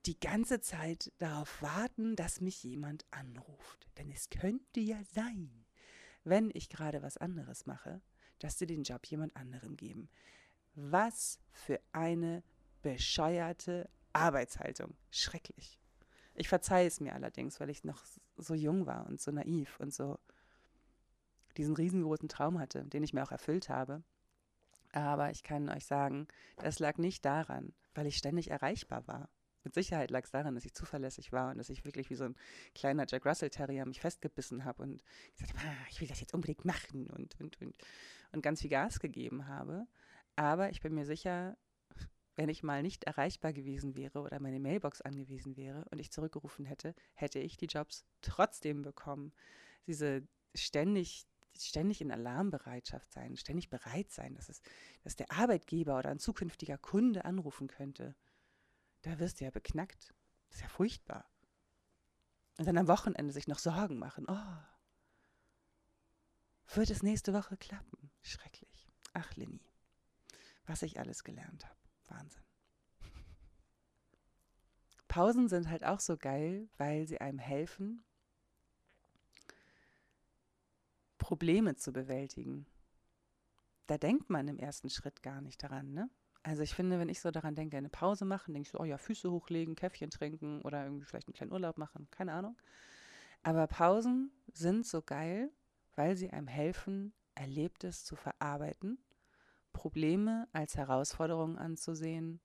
[0.06, 3.88] die ganze Zeit darauf warten, dass mich jemand anruft.
[3.98, 5.66] Denn es könnte ja sein,
[6.24, 8.00] wenn ich gerade was anderes mache,
[8.38, 10.08] dass sie den Job jemand anderem geben.
[10.74, 12.42] Was für eine
[12.82, 14.96] bescheuerte Arbeitshaltung.
[15.10, 15.78] Schrecklich.
[16.34, 18.02] Ich verzeihe es mir allerdings, weil ich noch
[18.36, 20.18] so jung war und so naiv und so
[21.56, 24.02] diesen riesengroßen Traum hatte, den ich mir auch erfüllt habe.
[24.92, 29.28] Aber ich kann euch sagen, das lag nicht daran, weil ich ständig erreichbar war.
[29.62, 32.24] Mit Sicherheit lag es daran, dass ich zuverlässig war und dass ich wirklich wie so
[32.24, 32.36] ein
[32.74, 35.02] kleiner Jack Russell Terrier mich festgebissen habe und
[35.36, 37.76] gesagt habe, ah, ich will das jetzt unbedingt machen und, und, und,
[38.32, 39.86] und ganz viel Gas gegeben habe.
[40.36, 41.56] Aber ich bin mir sicher,
[42.36, 46.64] wenn ich mal nicht erreichbar gewesen wäre oder meine Mailbox angewiesen wäre und ich zurückgerufen
[46.64, 49.32] hätte, hätte ich die Jobs trotzdem bekommen.
[49.86, 51.26] Diese ständig
[51.58, 54.62] ständig in Alarmbereitschaft sein, ständig bereit sein, dass, es,
[55.02, 58.14] dass der Arbeitgeber oder ein zukünftiger Kunde anrufen könnte
[59.02, 60.14] da wirst du ja beknackt.
[60.48, 61.24] Das ist ja furchtbar.
[62.58, 64.26] Und dann am Wochenende sich noch Sorgen machen.
[64.28, 64.56] Oh,
[66.74, 68.10] wird es nächste Woche klappen?
[68.22, 68.88] Schrecklich.
[69.12, 69.60] Ach, Lenny,
[70.66, 71.80] was ich alles gelernt habe.
[72.08, 72.44] Wahnsinn.
[75.08, 78.04] Pausen sind halt auch so geil, weil sie einem helfen,
[81.18, 82.66] Probleme zu bewältigen.
[83.86, 86.10] Da denkt man im ersten Schritt gar nicht daran, ne?
[86.42, 88.84] Also ich finde, wenn ich so daran denke, eine Pause machen, denke ich so, oh
[88.84, 92.56] ja, Füße hochlegen, Käffchen trinken oder irgendwie vielleicht einen kleinen Urlaub machen, keine Ahnung.
[93.42, 95.50] Aber Pausen sind so geil,
[95.96, 98.98] weil sie einem helfen, Erlebtes zu verarbeiten,
[99.72, 102.40] Probleme als Herausforderungen anzusehen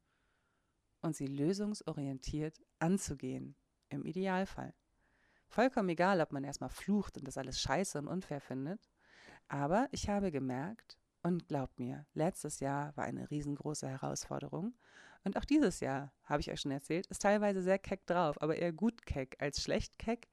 [1.02, 3.56] und sie lösungsorientiert anzugehen,
[3.90, 4.74] im Idealfall.
[5.48, 8.90] Vollkommen egal, ob man erstmal flucht und das alles scheiße und unfair findet,
[9.48, 14.76] aber ich habe gemerkt, und glaubt mir, letztes Jahr war eine riesengroße Herausforderung.
[15.24, 18.56] Und auch dieses Jahr, habe ich euch schon erzählt, ist teilweise sehr keck drauf, aber
[18.58, 20.28] eher gut keck als schlecht keck.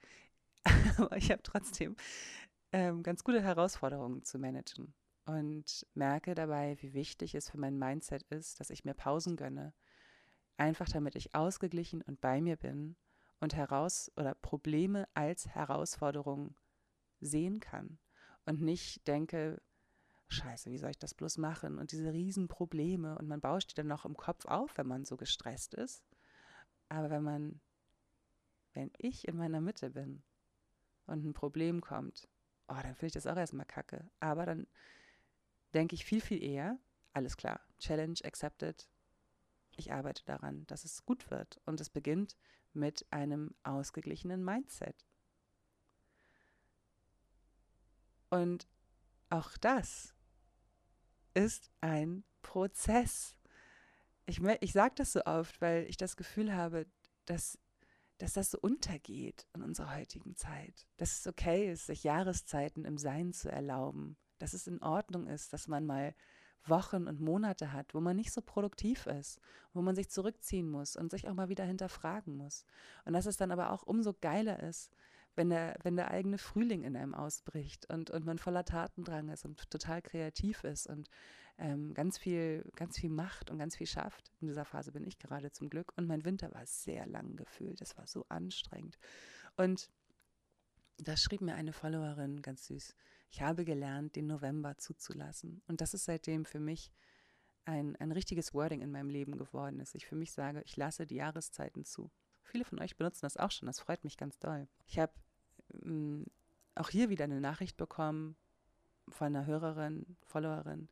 [0.99, 1.97] aber ich habe trotzdem
[2.73, 4.93] ähm, ganz gute Herausforderungen zu managen.
[5.25, 9.73] Und merke dabei, wie wichtig es für mein Mindset ist, dass ich mir Pausen gönne.
[10.59, 12.97] Einfach damit ich ausgeglichen und bei mir bin
[13.41, 16.55] und heraus oder Probleme als Herausforderung
[17.19, 17.99] sehen kann
[18.45, 19.63] und nicht denke,
[20.33, 21.79] scheiße, wie soll ich das bloß machen?
[21.79, 25.17] Und diese Riesenprobleme und man bauscht die dann noch im Kopf auf, wenn man so
[25.17, 26.05] gestresst ist.
[26.89, 27.61] Aber wenn man
[28.75, 30.23] wenn ich in meiner Mitte bin
[31.07, 32.29] und ein Problem kommt,
[32.69, 34.11] oh, dann finde ich das auch erstmal kacke.
[34.21, 34.67] Aber dann
[35.75, 36.79] denke ich viel, viel eher,
[37.13, 38.89] alles klar, Challenge accepted.
[39.77, 41.61] Ich arbeite daran, dass es gut wird.
[41.65, 42.37] Und es beginnt
[42.73, 45.07] mit einem ausgeglichenen Mindset.
[48.31, 48.67] Und
[49.29, 50.12] auch das
[51.35, 53.37] ist ein Prozess.
[54.27, 56.87] Ich, ich sage das so oft, weil ich das Gefühl habe,
[57.27, 57.59] dass,
[58.19, 60.87] dass das so untergeht in unserer heutigen Zeit.
[60.97, 64.17] Dass es okay ist, sich Jahreszeiten im Sein zu erlauben.
[64.39, 66.15] Dass es in Ordnung ist, dass man mal
[66.65, 69.41] Wochen und Monate hat, wo man nicht so produktiv ist,
[69.73, 72.65] wo man sich zurückziehen muss und sich auch mal wieder hinterfragen muss.
[73.05, 74.91] Und dass es dann aber auch umso geiler ist,
[75.35, 79.45] wenn der, wenn der eigene Frühling in einem ausbricht und, und man voller Tatendrang ist
[79.45, 81.09] und total kreativ ist und
[81.59, 84.33] ähm, ganz viel, ganz viel macht und ganz viel schafft.
[84.41, 85.93] In dieser Phase bin ich gerade zum Glück.
[85.97, 87.81] Und mein Winter war sehr lang gefühlt.
[87.81, 88.99] Es war so anstrengend.
[89.57, 89.91] Und
[90.99, 92.95] da schrieb mir eine Followerin ganz süß,
[93.31, 95.63] ich habe gelernt, den November zuzulassen.
[95.67, 96.93] Und das ist seitdem für mich
[97.65, 99.95] ein, ein richtiges Wording in meinem Leben geworden ist.
[99.95, 102.11] Ich für mich sage, ich lasse die Jahreszeiten zu.
[102.43, 104.69] Viele von euch benutzen das auch schon, das freut mich ganz doll.
[104.87, 105.13] Ich habe
[105.85, 106.27] ähm,
[106.75, 108.37] auch hier wieder eine Nachricht bekommen
[109.09, 110.89] von einer Hörerin, Followerin,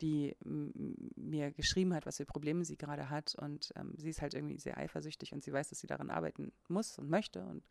[0.00, 3.34] die mir geschrieben hat, was für Probleme sie gerade hat.
[3.36, 6.52] Und ähm, sie ist halt irgendwie sehr eifersüchtig und sie weiß, dass sie daran arbeiten
[6.68, 7.44] muss und möchte.
[7.44, 7.64] Und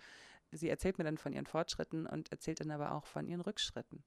[0.51, 4.03] sie erzählt mir dann von ihren Fortschritten und erzählt dann aber auch von ihren Rückschritten.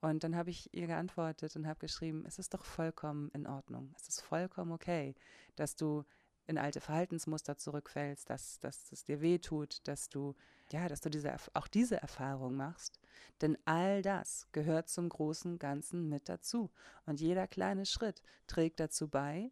[0.00, 3.92] Und dann habe ich ihr geantwortet und habe geschrieben, es ist doch vollkommen in Ordnung.
[3.96, 5.14] Es ist vollkommen okay,
[5.56, 6.04] dass du
[6.46, 10.34] in alte Verhaltensmuster zurückfällst, dass, dass es dir weh tut, dass du,
[10.70, 13.00] ja, dass du diese, auch diese Erfahrung machst.
[13.40, 16.70] Denn all das gehört zum großen Ganzen mit dazu.
[17.04, 19.50] Und jeder kleine Schritt trägt dazu bei,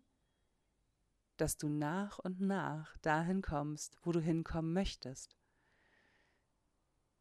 [1.37, 5.37] dass du nach und nach dahin kommst, wo du hinkommen möchtest.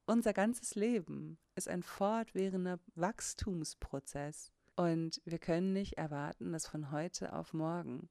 [0.05, 7.33] Unser ganzes Leben ist ein fortwährender Wachstumsprozess und wir können nicht erwarten, dass von heute
[7.33, 8.09] auf morgen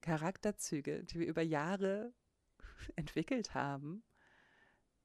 [0.00, 2.12] Charakterzüge, die wir über Jahre
[2.96, 4.02] entwickelt haben,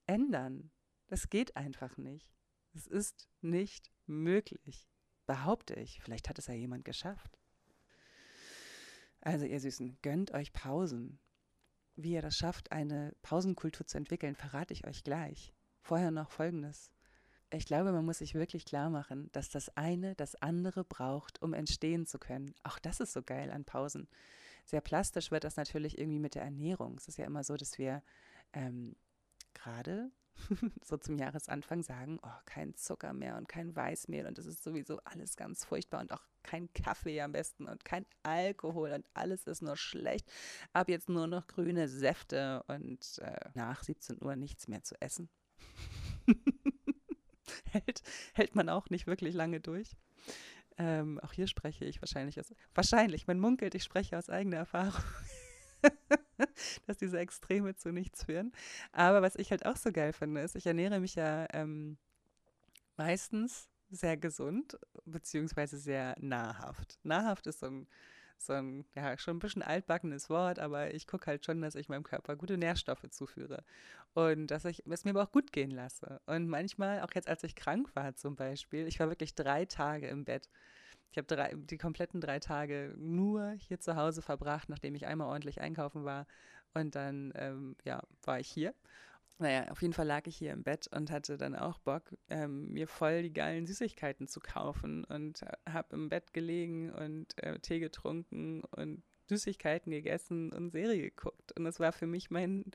[0.06, 0.72] ändern.
[1.08, 2.34] Das geht einfach nicht.
[2.74, 4.88] Es ist nicht möglich,
[5.26, 6.02] behaupte ich.
[6.02, 7.38] Vielleicht hat es ja jemand geschafft.
[9.22, 11.20] Also ihr Süßen, gönnt euch Pausen.
[11.96, 15.54] Wie ihr das schafft, eine Pausenkultur zu entwickeln, verrate ich euch gleich.
[15.82, 16.92] Vorher noch Folgendes.
[17.52, 21.54] Ich glaube, man muss sich wirklich klar machen, dass das eine das andere braucht, um
[21.54, 22.56] entstehen zu können.
[22.64, 24.10] Auch das ist so geil an Pausen.
[24.66, 26.96] Sehr plastisch wird das natürlich irgendwie mit der Ernährung.
[26.98, 28.02] Es ist ja immer so, dass wir
[28.54, 28.96] ähm,
[29.54, 30.12] gerade
[30.84, 35.00] so zum Jahresanfang sagen, oh, kein Zucker mehr und kein Weißmehl und das ist sowieso
[35.04, 39.62] alles ganz furchtbar und auch kein Kaffee am besten und kein Alkohol und alles ist
[39.62, 40.30] nur schlecht.
[40.74, 45.30] Ab jetzt nur noch grüne Säfte und äh, nach 17 Uhr nichts mehr zu essen.
[47.72, 49.96] hält, hält man auch nicht wirklich lange durch.
[50.78, 55.04] Ähm, auch hier spreche ich wahrscheinlich aus, wahrscheinlich, man munkelt, ich spreche aus eigener Erfahrung,
[56.88, 58.52] dass diese Extreme zu nichts führen.
[58.92, 61.98] Aber was ich halt auch so geil finde, ist, ich ernähre mich ja ähm,
[62.98, 67.00] meistens sehr gesund, beziehungsweise sehr nahrhaft.
[67.04, 67.88] Nahrhaft ist so ein
[68.38, 71.90] so ein, ja, schon ein bisschen altbackenes Wort, aber ich gucke halt schon, dass ich
[71.90, 73.64] meinem Körper gute Nährstoffe zuführe
[74.14, 76.22] und dass ich es mir aber auch gut gehen lasse.
[76.26, 80.08] Und manchmal, auch jetzt, als ich krank war zum Beispiel, ich war wirklich drei Tage
[80.08, 80.50] im Bett.
[81.12, 85.62] Ich habe die kompletten drei Tage nur hier zu Hause verbracht, nachdem ich einmal ordentlich
[85.62, 86.26] einkaufen war.
[86.74, 88.74] Und dann, ähm, ja, war ich hier.
[89.40, 92.72] Naja, auf jeden Fall lag ich hier im Bett und hatte dann auch Bock, ähm,
[92.72, 97.80] mir voll die geilen Süßigkeiten zu kaufen und habe im Bett gelegen und äh, Tee
[97.80, 101.52] getrunken und Süßigkeiten gegessen und Serie geguckt.
[101.58, 102.66] Und das war für mich mein,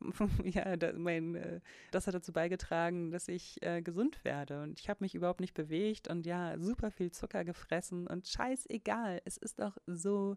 [0.44, 4.62] ja, da, mein, äh, das hat dazu beigetragen, dass ich äh, gesund werde.
[4.62, 9.22] Und ich habe mich überhaupt nicht bewegt und ja, super viel Zucker gefressen und scheißegal.
[9.24, 10.36] Es ist doch so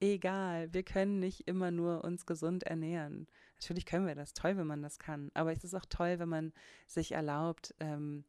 [0.00, 0.72] egal.
[0.72, 3.26] Wir können nicht immer nur uns gesund ernähren.
[3.60, 4.34] Natürlich können wir das.
[4.34, 5.30] Toll, wenn man das kann.
[5.34, 6.52] Aber es ist auch toll, wenn man
[6.86, 8.24] sich erlaubt, ähm,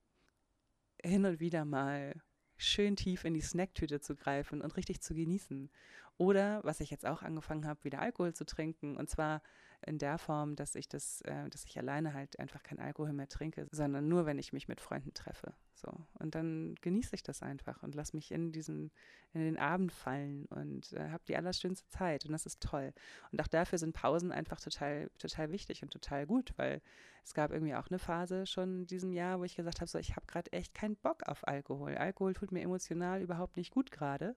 [1.04, 2.16] hin und wieder mal
[2.58, 5.70] schön tief in die Snacktüte zu greifen und richtig zu genießen.
[6.18, 8.98] Oder, was ich jetzt auch angefangen habe, wieder Alkohol zu trinken.
[8.98, 9.42] Und zwar
[9.86, 13.30] in der Form, dass ich das, äh, dass ich alleine halt einfach kein Alkohol mehr
[13.30, 15.54] trinke, sondern nur, wenn ich mich mit Freunden treffe.
[15.74, 15.92] So.
[16.20, 18.92] Und dann genieße ich das einfach und lasse mich in diesen,
[19.34, 22.26] in den Abend fallen und äh, habe die allerschönste Zeit.
[22.26, 22.94] Und das ist toll.
[23.32, 26.82] Und auch dafür sind Pausen einfach total, total wichtig und total gut, weil
[27.24, 29.98] es gab irgendwie auch eine Phase schon in diesem Jahr, wo ich gesagt habe, so,
[29.98, 31.96] ich habe gerade echt keinen Bock auf Alkohol.
[31.96, 34.36] Alkohol tut mir emotional überhaupt nicht gut gerade.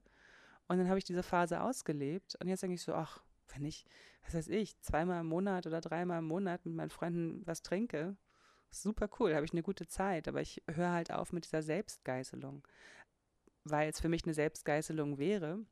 [0.68, 3.84] Und dann habe ich diese Phase ausgelebt und jetzt denke ich so, ach, wenn ich,
[4.24, 8.16] was weiß ich, zweimal im Monat oder dreimal im Monat mit meinen Freunden was trinke,
[8.70, 12.66] super cool, habe ich eine gute Zeit, aber ich höre halt auf mit dieser Selbstgeißelung,
[13.64, 15.64] weil es für mich eine Selbstgeißelung wäre,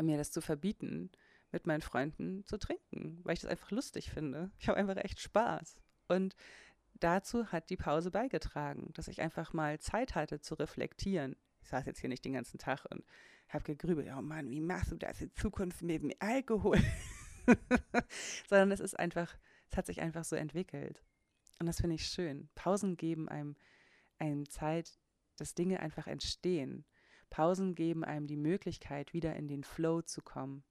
[0.00, 1.10] mir das zu verbieten,
[1.52, 4.50] mit meinen Freunden zu trinken, weil ich das einfach lustig finde.
[4.58, 5.80] Ich habe einfach echt Spaß.
[6.08, 6.34] Und
[6.94, 11.36] dazu hat die Pause beigetragen, dass ich einfach mal Zeit hatte zu reflektieren.
[11.62, 13.04] Ich saß jetzt hier nicht den ganzen Tag und
[13.48, 16.78] habe gegrübelt, oh Mann, wie machst du das in Zukunft mit dem Alkohol?
[18.48, 19.36] Sondern es ist einfach,
[19.70, 21.02] es hat sich einfach so entwickelt.
[21.58, 22.48] Und das finde ich schön.
[22.54, 23.56] Pausen geben einem,
[24.18, 24.98] einem Zeit,
[25.36, 26.84] dass Dinge einfach entstehen.
[27.30, 30.64] Pausen geben einem die Möglichkeit, wieder in den Flow zu kommen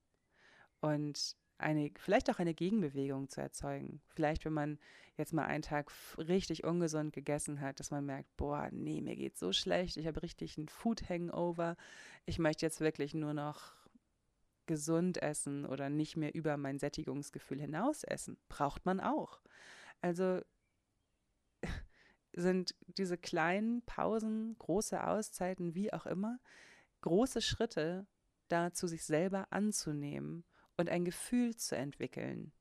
[0.79, 4.01] und eine, vielleicht auch eine Gegenbewegung zu erzeugen.
[4.09, 4.79] Vielleicht, wenn man
[5.17, 9.39] jetzt mal einen Tag richtig ungesund gegessen hat, dass man merkt, boah, nee, mir geht's
[9.39, 11.77] so schlecht, ich habe richtig einen Food Hangover,
[12.25, 13.73] ich möchte jetzt wirklich nur noch
[14.65, 18.37] gesund essen oder nicht mehr über mein Sättigungsgefühl hinaus essen.
[18.47, 19.41] Braucht man auch.
[20.01, 20.41] Also
[22.33, 26.39] sind diese kleinen Pausen, große Auszeiten, wie auch immer,
[27.01, 28.07] große Schritte
[28.47, 30.45] dazu, sich selber anzunehmen
[30.77, 32.51] und ein Gefühl zu entwickeln.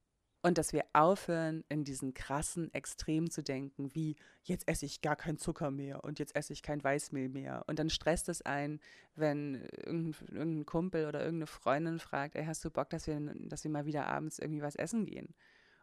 [0.45, 5.15] Und dass wir aufhören, in diesen krassen Extremen zu denken, wie jetzt esse ich gar
[5.15, 7.63] keinen Zucker mehr und jetzt esse ich kein Weißmehl mehr.
[7.69, 8.81] Und dann stresst es ein,
[9.15, 13.63] wenn irgendein, irgendein Kumpel oder irgendeine Freundin fragt, ey, hast du Bock, dass wir, dass
[13.63, 15.33] wir mal wieder abends irgendwie was essen gehen?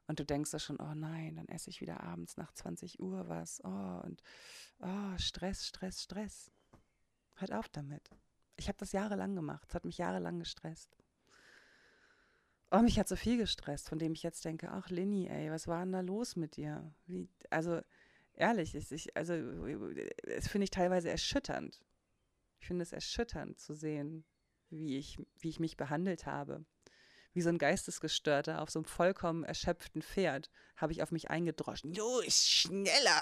[0.08, 3.30] Und du denkst da schon, oh nein, dann esse ich wieder abends nach 20 Uhr
[3.30, 3.62] was.
[3.64, 4.22] Oh, und
[4.80, 6.52] oh, Stress, Stress, Stress.
[7.36, 8.10] Hört auf damit.
[8.58, 9.70] Ich habe das jahrelang gemacht.
[9.70, 10.98] Es hat mich jahrelang gestresst.
[12.72, 15.68] Oh, mich hat so viel gestresst, von dem ich jetzt denke, ach Linny, ey, was
[15.68, 16.94] war denn da los mit dir?
[17.08, 17.82] Wie, also
[18.34, 19.34] ehrlich, ist ich, also
[20.24, 21.82] es finde ich teilweise erschütternd.
[22.60, 24.24] Ich finde es erschütternd zu sehen,
[24.70, 26.64] wie ich, wie ich mich behandelt habe.
[27.34, 31.94] Wie so ein Geistesgestörter auf so einem vollkommen erschöpften Pferd habe ich auf mich eingedroschen.
[31.94, 33.22] Du, ist schneller.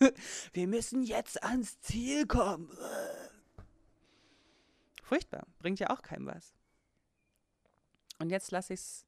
[0.52, 2.76] Wir müssen jetzt ans Ziel kommen.
[5.02, 6.54] Furchtbar, bringt ja auch keinem was.
[8.24, 9.06] Und jetzt lasse ich es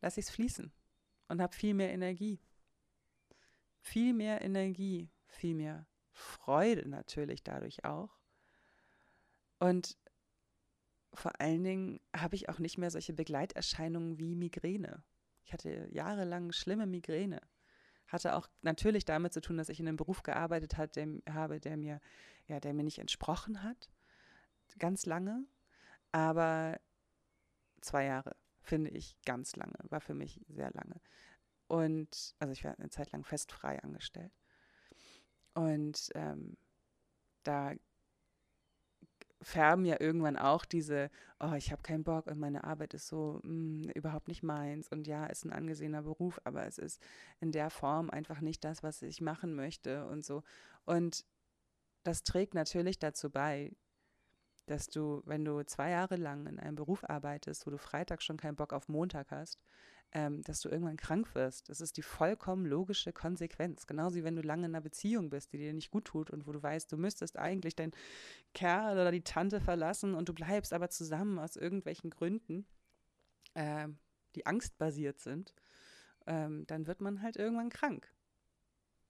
[0.00, 0.72] lass ich's fließen
[1.28, 2.40] und habe viel mehr Energie.
[3.82, 8.08] Viel mehr Energie, viel mehr Freude natürlich dadurch auch.
[9.58, 9.98] Und
[11.12, 15.04] vor allen Dingen habe ich auch nicht mehr solche Begleiterscheinungen wie Migräne.
[15.44, 17.42] Ich hatte jahrelang schlimme Migräne.
[18.06, 21.60] Hatte auch natürlich damit zu tun, dass ich in einem Beruf gearbeitet hat, der, habe,
[21.60, 22.00] der mir,
[22.46, 23.90] ja, der mir nicht entsprochen hat.
[24.78, 25.44] Ganz lange.
[26.12, 26.80] Aber
[27.82, 31.00] zwei Jahre, finde ich ganz lange, war für mich sehr lange.
[31.68, 34.32] Und, also ich war eine Zeit lang festfrei angestellt.
[35.54, 36.56] Und ähm,
[37.42, 37.74] da
[39.42, 43.40] färben ja irgendwann auch diese, oh, ich habe keinen Bock und meine Arbeit ist so
[43.42, 47.02] mh, hm, überhaupt nicht meins und ja, ist ein angesehener Beruf, aber es ist
[47.40, 50.42] in der Form einfach nicht das, was ich machen möchte und so.
[50.84, 51.24] Und
[52.04, 53.72] das trägt natürlich dazu bei,
[54.66, 58.36] dass du, wenn du zwei Jahre lang in einem Beruf arbeitest, wo du Freitag schon
[58.36, 59.58] keinen Bock auf Montag hast,
[60.12, 61.68] ähm, dass du irgendwann krank wirst.
[61.68, 63.86] Das ist die vollkommen logische Konsequenz.
[63.86, 66.46] Genauso wie wenn du lange in einer Beziehung bist, die dir nicht gut tut und
[66.46, 67.92] wo du weißt, du müsstest eigentlich deinen
[68.54, 72.66] Kerl oder die Tante verlassen und du bleibst aber zusammen aus irgendwelchen Gründen,
[73.54, 73.88] äh,
[74.34, 75.54] die angstbasiert sind,
[76.26, 78.12] ähm, dann wird man halt irgendwann krank.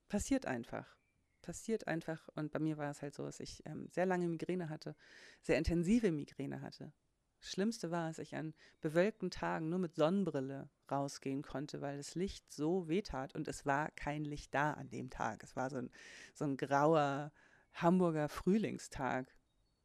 [0.07, 0.95] Passiert einfach
[1.43, 2.27] passiert einfach.
[2.35, 4.95] Und bei mir war es halt so, dass ich ähm, sehr lange Migräne hatte,
[5.43, 6.91] sehr intensive Migräne hatte.
[7.39, 12.15] Das Schlimmste war, dass ich an bewölkten Tagen nur mit Sonnenbrille rausgehen konnte, weil das
[12.15, 15.43] Licht so wehtat und es war kein Licht da an dem Tag.
[15.43, 15.91] Es war so ein,
[16.33, 17.33] so ein grauer
[17.73, 19.35] Hamburger Frühlingstag,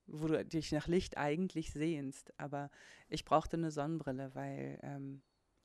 [0.07, 2.33] wo du dich nach Licht eigentlich sehnst.
[2.39, 2.71] Aber
[3.09, 5.23] ich brauchte eine Sonnenbrille, weil, ähm,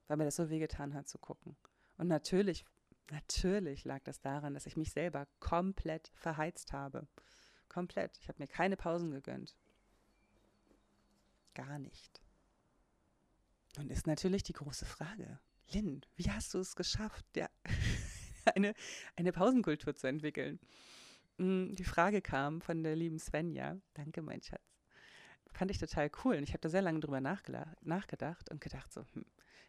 [0.07, 1.55] weil mir das so wehgetan hat zu gucken.
[1.97, 2.65] Und natürlich
[3.11, 7.07] Natürlich lag das daran, dass ich mich selber komplett verheizt habe.
[7.69, 8.17] Komplett.
[8.19, 9.55] Ich habe mir keine Pausen gegönnt.
[11.53, 12.21] Gar nicht.
[13.77, 15.39] Und ist natürlich die große Frage,
[15.71, 17.49] Lynn, wie hast du es geschafft, ja,
[18.55, 18.73] eine,
[19.15, 20.59] eine Pausenkultur zu entwickeln?
[21.37, 23.77] Hm, die Frage kam von der lieben Svenja.
[23.95, 24.61] Danke, mein Schatz.
[25.51, 26.37] Fand ich total cool.
[26.37, 29.25] Und ich habe da sehr lange drüber nachgedacht und gedacht, so, hm,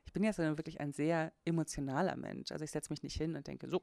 [0.07, 2.53] ich bin jetzt wirklich ein sehr emotionaler Mensch.
[2.53, 3.83] Also ich setze mich nicht hin und denke, so,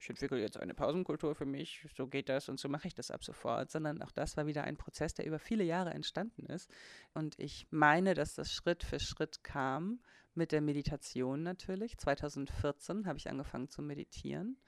[0.00, 3.10] ich entwickle jetzt eine Pausenkultur für mich, so geht das und so mache ich das
[3.10, 6.70] ab sofort, sondern auch das war wieder ein Prozess, der über viele Jahre entstanden ist.
[7.14, 10.00] Und ich meine, dass das Schritt für Schritt kam
[10.34, 11.96] mit der Meditation natürlich.
[11.98, 14.58] 2014 habe ich angefangen zu meditieren.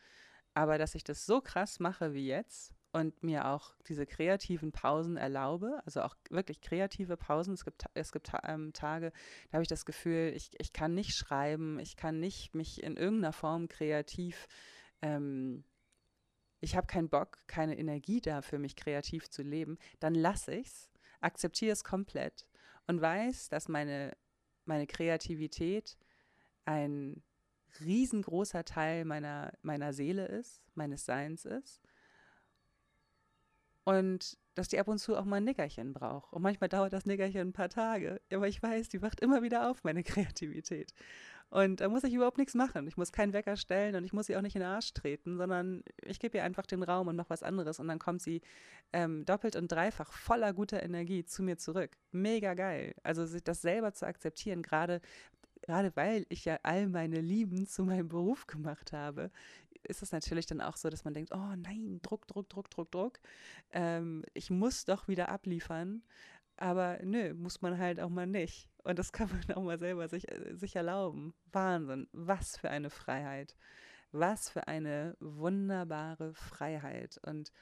[0.55, 5.19] Aber dass ich das so krass mache wie jetzt und mir auch diese kreativen Pausen
[5.19, 7.53] erlaube, also auch wirklich kreative Pausen.
[7.53, 9.13] Es gibt, es gibt ähm, Tage,
[9.51, 12.97] da habe ich das Gefühl, ich, ich kann nicht schreiben, ich kann nicht mich in
[12.97, 14.49] irgendeiner Form kreativ,
[15.03, 15.65] ähm,
[16.61, 20.91] ich habe keinen Bock, keine Energie dafür, mich kreativ zu leben, dann lasse ich es,
[21.21, 22.47] akzeptiere es komplett
[22.87, 24.17] und weiß, dass meine,
[24.65, 25.99] meine Kreativität
[26.65, 27.23] ein
[27.79, 31.83] riesengroßer Teil meiner, meiner Seele ist, meines Seins ist.
[33.87, 36.33] Und dass die ab und zu auch mal ein Nickerchen braucht.
[36.33, 38.20] Und manchmal dauert das Nickerchen ein paar Tage.
[38.33, 40.92] Aber ich weiß, die wacht immer wieder auf, meine Kreativität.
[41.51, 42.88] Und da muss ich überhaupt nichts machen.
[42.88, 45.37] Ich muss keinen Wecker stellen und ich muss sie auch nicht in den Arsch treten,
[45.37, 47.79] sondern ich gebe ihr einfach den Raum und noch was anderes.
[47.79, 48.42] Und dann kommt sie
[48.92, 51.96] ähm, doppelt und dreifach voller guter Energie zu mir zurück.
[52.11, 52.96] Mega geil.
[53.05, 55.01] Also sich das selber zu akzeptieren, gerade
[55.62, 59.31] gerade weil ich ja all meine Lieben zu meinem Beruf gemacht habe,
[59.87, 62.90] ist es natürlich dann auch so, dass man denkt, oh nein, Druck, Druck, Druck, Druck,
[62.90, 63.20] Druck.
[63.70, 66.03] Ähm, ich muss doch wieder abliefern.
[66.59, 68.70] Aber nö, muss man halt auch mal nicht.
[68.83, 71.35] Und das kann man auch mal selber sich, äh, sich erlauben.
[71.53, 72.09] Wahnsinn.
[72.12, 73.57] Was für eine Freiheit.
[74.12, 77.18] Was für eine wunderbare Freiheit.
[77.25, 77.53] Und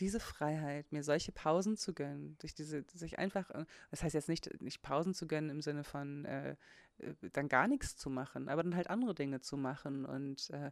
[0.00, 4.28] diese Freiheit, mir solche Pausen zu gönnen, sich diese, sich einfach, äh, das heißt jetzt
[4.28, 6.56] nicht, nicht Pausen zu gönnen im Sinne von äh,
[7.32, 10.70] dann gar nichts zu machen, aber dann halt andere Dinge zu machen und äh,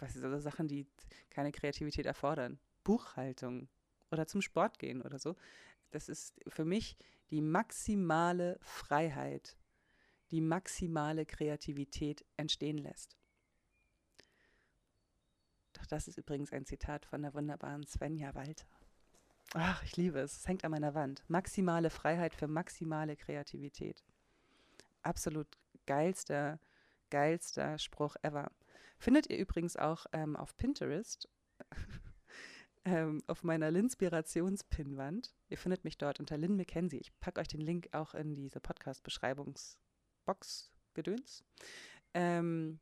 [0.00, 0.86] was also Sachen, die
[1.30, 2.58] keine Kreativität erfordern.
[2.84, 3.68] Buchhaltung
[4.10, 5.36] oder zum Sport gehen oder so.
[5.90, 6.96] Das ist für mich
[7.30, 9.56] die maximale Freiheit,
[10.30, 13.16] die maximale Kreativität entstehen lässt.
[15.72, 18.66] Doch das ist übrigens ein Zitat von der wunderbaren Svenja Walter.
[19.54, 20.38] Ach, ich liebe es.
[20.38, 21.22] Es hängt an meiner Wand.
[21.28, 24.02] Maximale Freiheit für maximale Kreativität.
[25.02, 25.46] Absolut
[25.86, 26.58] geilster,
[27.10, 28.50] geilster Spruch ever.
[28.98, 31.28] Findet ihr übrigens auch ähm, auf Pinterest,
[32.84, 35.34] ähm, auf meiner Linspirationspinwand.
[35.48, 36.98] Ihr findet mich dort unter Lynn McKenzie.
[36.98, 41.44] Ich packe euch den Link auch in diese Podcast-Beschreibungsbox gedöns.
[42.14, 42.80] Ähm,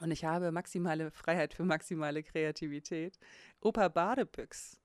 [0.00, 3.18] und ich habe maximale Freiheit für maximale Kreativität.
[3.60, 4.78] Opa Badebüchs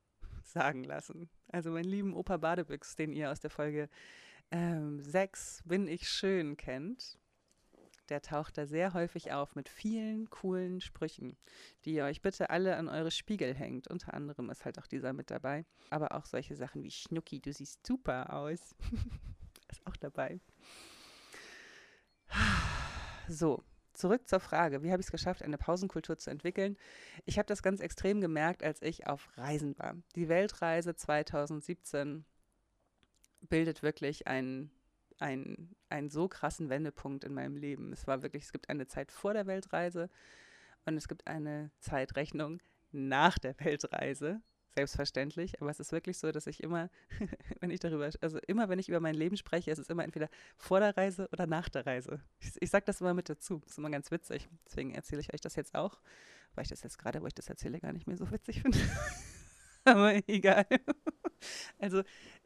[0.43, 1.29] sagen lassen.
[1.49, 3.89] Also meinen lieben Opa Badebüchs, den ihr aus der Folge
[4.51, 7.17] ähm, 6 Bin ich schön kennt
[8.09, 11.37] der taucht da sehr häufig auf mit vielen coolen Sprüchen,
[11.85, 13.87] die ihr euch bitte alle an eure Spiegel hängt.
[13.87, 15.65] Unter anderem ist halt auch dieser mit dabei.
[15.89, 18.75] Aber auch solche Sachen wie Schnucki, du siehst super aus.
[19.71, 20.39] ist auch dabei.
[23.27, 23.63] So,
[23.93, 26.77] zurück zur Frage, wie habe ich es geschafft, eine Pausenkultur zu entwickeln?
[27.25, 29.95] Ich habe das ganz extrem gemerkt, als ich auf Reisen war.
[30.15, 32.25] Die Weltreise 2017
[33.49, 34.71] bildet wirklich ein
[35.23, 37.93] einen, einen so krassen Wendepunkt in meinem Leben.
[37.93, 40.09] Es war wirklich, es gibt eine Zeit vor der Weltreise
[40.85, 44.41] und es gibt eine Zeitrechnung nach der Weltreise.
[44.75, 46.89] Selbstverständlich, aber es ist wirklich so, dass ich immer,
[47.59, 50.29] wenn ich darüber, also immer, wenn ich über mein Leben spreche, ist es immer entweder
[50.57, 52.19] vor der Reise oder nach der Reise.
[52.39, 53.59] Ich, ich sage das immer mit dazu.
[53.59, 54.49] Das ist immer ganz witzig.
[54.65, 56.01] Deswegen erzähle ich euch das jetzt auch,
[56.55, 58.79] weil ich das jetzt gerade, wo ich das erzähle, gar nicht mehr so witzig finde.
[59.85, 60.65] aber egal.
[61.77, 62.01] Also,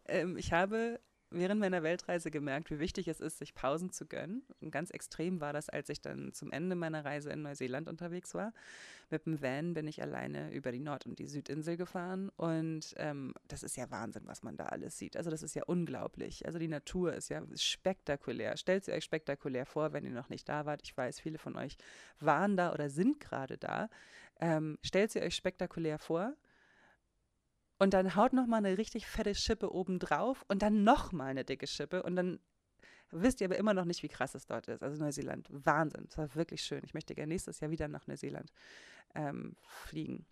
[0.05, 4.43] ähm, ich habe während meiner Weltreise gemerkt, wie wichtig es ist, sich Pausen zu gönnen.
[4.61, 8.33] Und ganz extrem war das, als ich dann zum Ende meiner Reise in Neuseeland unterwegs
[8.33, 8.53] war.
[9.09, 12.29] Mit dem Van bin ich alleine über die Nord- und die Südinsel gefahren.
[12.37, 15.17] Und ähm, das ist ja Wahnsinn, was man da alles sieht.
[15.17, 16.45] Also das ist ja unglaublich.
[16.45, 18.57] Also die Natur ist ja spektakulär.
[18.57, 20.81] Stellt sie euch spektakulär vor, wenn ihr noch nicht da wart.
[20.83, 21.77] Ich weiß, viele von euch
[22.19, 23.89] waren da oder sind gerade da.
[24.39, 26.35] Ähm, stellt sie euch spektakulär vor
[27.79, 31.27] und dann haut noch mal eine richtig fette Schippe oben drauf und dann noch mal
[31.27, 32.39] eine dicke Schippe und dann
[33.11, 34.83] wisst ihr aber immer noch nicht, wie krass es dort ist.
[34.83, 36.81] Also Neuseeland, Wahnsinn, es war wirklich schön.
[36.83, 38.51] Ich möchte gerne nächstes Jahr wieder nach Neuseeland
[39.15, 40.25] ähm, fliegen.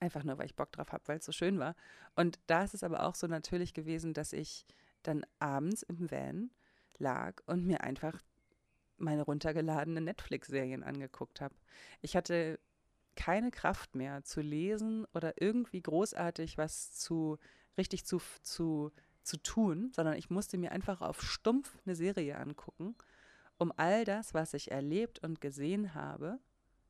[0.00, 1.76] Einfach nur, weil ich Bock drauf habe, weil es so schön war.
[2.16, 4.64] Und da ist es aber auch so natürlich gewesen, dass ich
[5.02, 6.50] dann abends im Van
[6.98, 8.20] lag und mir einfach
[8.96, 11.54] meine runtergeladenen Netflix-Serien angeguckt habe.
[12.00, 12.58] Ich hatte
[13.16, 17.38] keine Kraft mehr zu lesen oder irgendwie großartig was zu
[17.76, 22.94] richtig zu, zu, zu tun, sondern ich musste mir einfach auf stumpf eine Serie angucken,
[23.58, 26.38] um all das, was ich erlebt und gesehen habe,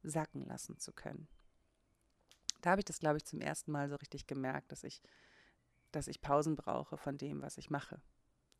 [0.02, 1.28] sacken lassen zu können.
[2.60, 5.02] Da habe ich das, glaube ich, zum ersten Mal so richtig gemerkt, dass ich,
[5.90, 8.00] dass ich Pausen brauche von dem, was ich mache.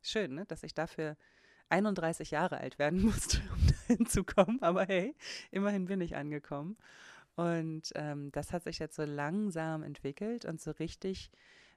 [0.01, 0.45] Schön, ne?
[0.45, 1.17] dass ich dafür
[1.69, 4.61] 31 Jahre alt werden musste, um dahin zu kommen.
[4.61, 5.15] Aber hey,
[5.51, 6.77] immerhin bin ich angekommen.
[7.35, 11.31] Und ähm, das hat sich jetzt so langsam entwickelt und so richtig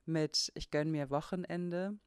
[0.05, 1.99] mit, ich gönne mir Wochenende,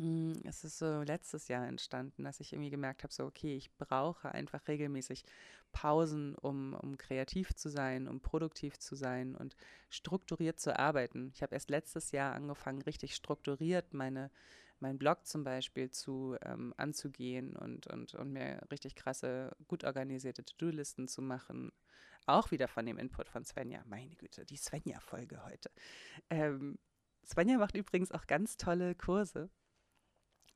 [0.00, 3.70] Hm, es ist so letztes Jahr entstanden, dass ich irgendwie gemerkt habe, so okay, ich
[3.76, 5.24] brauche einfach regelmäßig
[5.72, 9.56] Pausen, um, um kreativ zu sein, um produktiv zu sein und
[9.90, 11.30] strukturiert zu arbeiten.
[11.34, 14.30] Ich habe erst letztes Jahr angefangen, richtig strukturiert meine,
[14.80, 20.44] meinen Blog zum Beispiel zu ähm, anzugehen und, und, und mir richtig krasse, gut organisierte
[20.44, 21.72] To-Do-Listen zu machen.
[22.26, 23.82] Auch wieder von dem Input von Svenja.
[23.86, 25.70] Meine Güte, die Svenja-Folge heute.
[26.28, 26.78] Ähm,
[27.24, 29.50] Svenja macht übrigens auch ganz tolle Kurse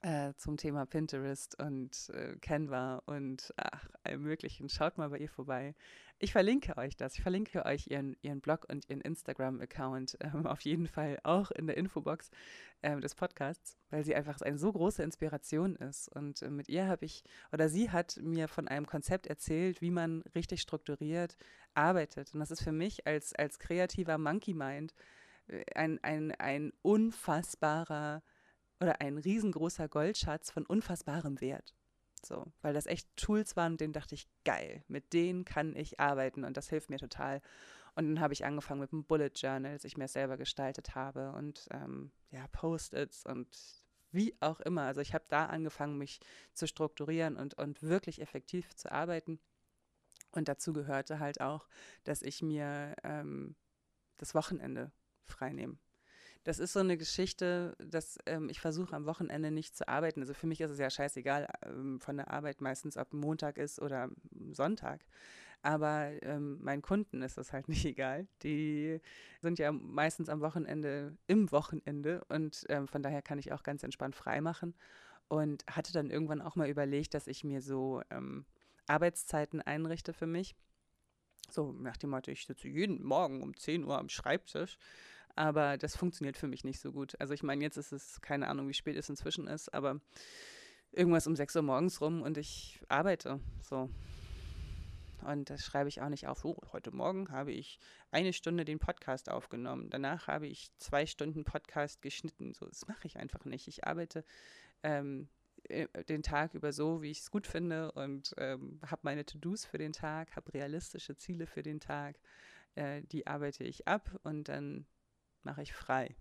[0.05, 4.69] äh, zum Thema Pinterest und äh, Canva und ach, allem Möglichen.
[4.69, 5.75] Schaut mal bei ihr vorbei.
[6.19, 7.15] Ich verlinke euch das.
[7.15, 11.67] Ich verlinke euch ihren, ihren Blog und ihren Instagram-Account ähm, auf jeden Fall auch in
[11.67, 12.31] der Infobox
[12.83, 16.15] äh, des Podcasts, weil sie einfach eine so große Inspiration ist.
[16.15, 19.91] Und äh, mit ihr habe ich, oder sie hat mir von einem Konzept erzählt, wie
[19.91, 21.39] man richtig strukturiert
[21.73, 22.35] arbeitet.
[22.35, 24.93] Und das ist für mich als, als kreativer Monkey Mind
[25.47, 28.23] äh, ein, ein, ein unfassbarer
[28.81, 31.75] oder ein riesengroßer Goldschatz von unfassbarem Wert.
[32.25, 36.45] So, weil das echt Tools waren, denen dachte ich, geil, mit denen kann ich arbeiten
[36.45, 37.43] und das hilft mir total.
[37.95, 41.33] Und dann habe ich angefangen mit einem Bullet Journal, das ich mir selber gestaltet habe
[41.33, 43.49] und ähm, ja, Post-its und
[44.11, 44.83] wie auch immer.
[44.83, 46.21] Also ich habe da angefangen, mich
[46.55, 49.39] zu strukturieren und, und wirklich effektiv zu arbeiten.
[50.33, 51.69] Und dazu gehörte halt auch,
[52.05, 53.55] dass ich mir ähm,
[54.17, 54.91] das Wochenende
[55.25, 55.79] freinehme
[56.45, 60.21] das ist so eine Geschichte, dass ähm, ich versuche am Wochenende nicht zu arbeiten.
[60.21, 63.81] Also für mich ist es ja scheißegal, ähm, von der Arbeit meistens, ob Montag ist
[63.81, 64.11] oder
[64.53, 65.05] Sonntag.
[65.63, 68.27] Aber ähm, meinen Kunden ist das halt nicht egal.
[68.43, 69.01] Die
[69.41, 73.83] sind ja meistens am Wochenende im Wochenende und ähm, von daher kann ich auch ganz
[73.83, 74.75] entspannt frei machen.
[75.29, 78.45] Und hatte dann irgendwann auch mal überlegt, dass ich mir so ähm,
[78.87, 80.55] Arbeitszeiten einrichte für mich.
[81.51, 84.77] So nach dem Motto, ich sitze jeden Morgen um 10 Uhr am Schreibtisch
[85.37, 87.15] aber das funktioniert für mich nicht so gut.
[87.21, 90.01] Also ich meine, jetzt ist es, keine Ahnung, wie spät es inzwischen ist, aber
[90.93, 93.91] irgendwas um 6 Uhr morgens rum und ich arbeite so.
[95.25, 96.45] Und das schreibe ich auch nicht auf.
[96.45, 97.79] Oh, heute Morgen habe ich
[98.11, 99.89] eine Stunde den Podcast aufgenommen.
[99.89, 102.53] Danach habe ich zwei Stunden Podcast geschnitten.
[102.53, 103.67] So, das mache ich einfach nicht.
[103.67, 104.25] Ich arbeite
[104.83, 105.29] ähm,
[105.69, 109.65] äh, den Tag über so, wie ich es gut finde und ähm, habe meine To-Dos
[109.65, 112.19] für den Tag, habe realistische Ziele für den Tag.
[112.75, 114.87] Äh, die arbeite ich ab und dann
[115.45, 116.15] mache ich frei.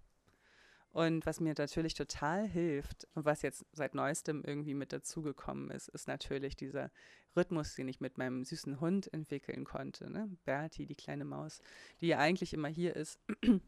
[0.93, 5.89] Und was mir natürlich total hilft und was jetzt seit neuestem irgendwie mit dazugekommen ist,
[5.89, 6.91] ist natürlich dieser
[7.35, 10.11] Rhythmus, den ich mit meinem süßen Hund entwickeln konnte.
[10.11, 10.29] Ne?
[10.45, 11.61] Bertie, die kleine Maus,
[11.99, 13.19] die ja eigentlich immer hier ist.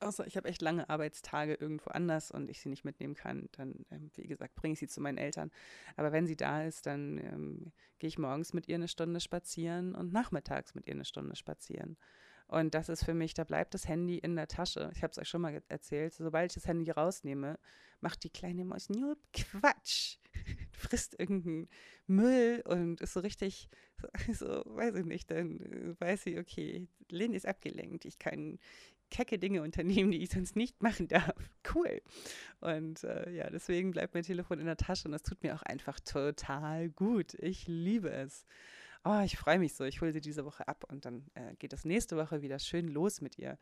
[0.00, 3.86] Außer ich habe echt lange Arbeitstage irgendwo anders und ich sie nicht mitnehmen kann, dann,
[3.90, 5.50] ähm, wie gesagt, bringe ich sie zu meinen Eltern.
[5.96, 9.94] Aber wenn sie da ist, dann ähm, gehe ich morgens mit ihr eine Stunde spazieren
[9.94, 11.96] und nachmittags mit ihr eine Stunde spazieren.
[12.48, 14.90] Und das ist für mich, da bleibt das Handy in der Tasche.
[14.94, 16.14] Ich habe es euch schon mal erzählt.
[16.14, 17.58] Sobald ich das Handy rausnehme,
[18.00, 20.18] macht die kleine Maus nur Quatsch.
[20.70, 21.68] Frisst irgendeinen
[22.06, 23.68] Müll und ist so richtig,
[24.32, 28.04] so, weiß ich nicht, dann äh, weiß sie, okay, Lynn ist abgelenkt.
[28.04, 28.58] Ich kann
[29.10, 31.34] kecke Dinge unternehmen, die ich sonst nicht machen darf.
[31.74, 32.00] Cool.
[32.60, 35.62] Und äh, ja, deswegen bleibt mein Telefon in der Tasche und das tut mir auch
[35.62, 37.34] einfach total gut.
[37.34, 38.46] Ich liebe es
[39.06, 41.72] oh, ich freue mich so, ich hole sie diese Woche ab und dann äh, geht
[41.72, 43.58] es nächste Woche wieder schön los mit ihr.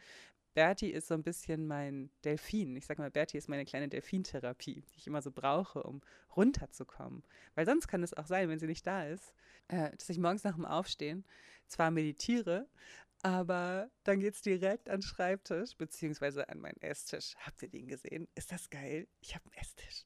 [0.55, 2.77] Bertie ist so ein bisschen mein Delfin.
[2.77, 6.01] Ich sage mal, Bertie ist meine kleine Delfintherapie, die ich immer so brauche, um
[6.37, 7.25] runterzukommen.
[7.57, 9.35] Weil sonst kann es auch sein, wenn sie nicht da ist,
[9.69, 11.25] äh, dass ich morgens nach dem Aufstehen
[11.67, 12.69] zwar meditiere,
[13.23, 17.35] aber dann geht es direkt an den Schreibtisch, beziehungsweise an meinen Esstisch.
[17.39, 18.29] Habt ihr den gesehen?
[18.35, 19.09] Ist das geil?
[19.21, 20.05] Ich habe einen Esstisch.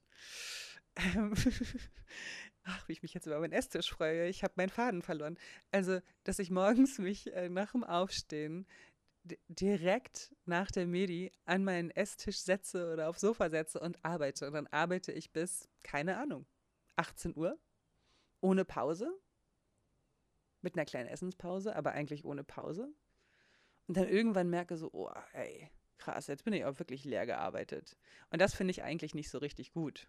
[0.96, 1.34] Ähm,
[2.68, 5.38] ach, wie ich mich jetzt über meinen Esstisch freue, ich habe meinen Faden verloren.
[5.72, 8.66] Also, dass ich morgens mich äh, nach dem Aufstehen
[9.48, 14.46] direkt nach der Medi an meinen Esstisch setze oder aufs Sofa setze und arbeite.
[14.46, 16.46] Und dann arbeite ich bis, keine Ahnung,
[16.96, 17.58] 18 Uhr,
[18.40, 19.12] ohne Pause,
[20.60, 22.92] mit einer kleinen Essenspause, aber eigentlich ohne Pause.
[23.86, 27.96] Und dann irgendwann merke so, oh, ey, krass, jetzt bin ich auch wirklich leer gearbeitet.
[28.30, 30.08] Und das finde ich eigentlich nicht so richtig gut.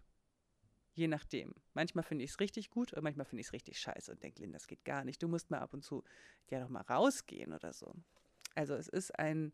[0.92, 1.54] Je nachdem.
[1.74, 4.42] Manchmal finde ich es richtig gut und manchmal finde ich es richtig scheiße und denke,
[4.42, 5.22] Lynn, das geht gar nicht.
[5.22, 6.02] Du musst mal ab und zu
[6.48, 7.94] ja doch mal rausgehen oder so.
[8.54, 9.52] Also es ist ein,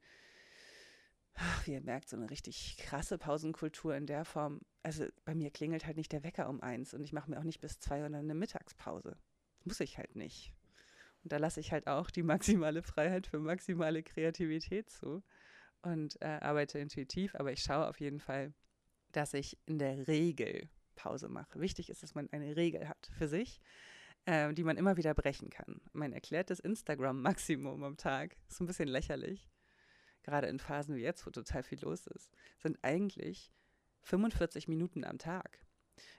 [1.65, 4.61] wie ihr merkt, so eine richtig krasse Pausenkultur in der Form.
[4.83, 7.45] Also bei mir klingelt halt nicht der Wecker um eins und ich mache mir auch
[7.45, 9.17] nicht bis zwei oder eine Mittagspause.
[9.65, 10.53] Muss ich halt nicht.
[11.23, 15.23] Und da lasse ich halt auch die maximale Freiheit für maximale Kreativität zu
[15.83, 18.53] und äh, arbeite intuitiv, aber ich schaue auf jeden Fall,
[19.13, 21.61] dass ich in der Regel Pause mache.
[21.61, 23.61] Wichtig ist, dass man eine Regel hat für sich,
[24.25, 25.81] äh, die man immer wieder brechen kann.
[25.93, 29.49] Mein erklärtes Instagram-Maximum am Tag ist ein bisschen lächerlich,
[30.25, 33.53] gerade in Phasen wie jetzt, wo total viel los ist, sind eigentlich
[34.03, 35.61] 45 Minuten am Tag.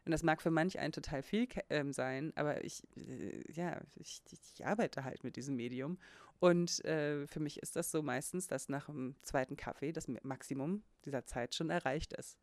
[0.05, 4.21] Und das mag für manch einen total viel ähm, sein, aber ich, äh, ja, ich,
[4.32, 5.99] ich, arbeite halt mit diesem Medium.
[6.39, 10.84] Und äh, für mich ist das so meistens, dass nach dem zweiten Kaffee das Maximum
[11.05, 12.38] dieser Zeit schon erreicht ist.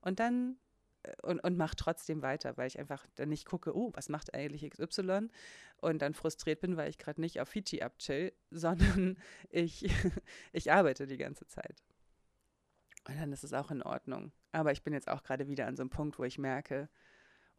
[0.00, 0.56] Und dann
[1.22, 4.70] und, und mache trotzdem weiter, weil ich einfach dann nicht gucke, oh, was macht eigentlich
[4.70, 5.28] XY
[5.78, 9.18] und dann frustriert bin, weil ich gerade nicht auf Fiji abchill, sondern
[9.50, 9.90] ich,
[10.52, 11.82] ich arbeite die ganze Zeit.
[13.06, 14.32] Und dann ist es auch in Ordnung.
[14.52, 16.88] Aber ich bin jetzt auch gerade wieder an so einem Punkt, wo ich merke,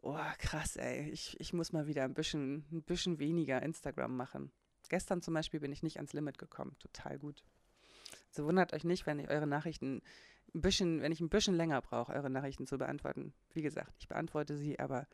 [0.00, 4.50] oh krass, ey, ich, ich muss mal wieder ein bisschen, ein bisschen weniger Instagram machen.
[4.88, 6.76] Gestern zum Beispiel bin ich nicht ans Limit gekommen.
[6.78, 7.44] Total gut.
[8.28, 10.02] Also wundert euch nicht, wenn ich eure Nachrichten
[10.56, 13.32] ein bisschen, wenn ich ein bisschen länger brauche, eure Nachrichten zu beantworten.
[13.52, 15.06] Wie gesagt, ich beantworte sie, aber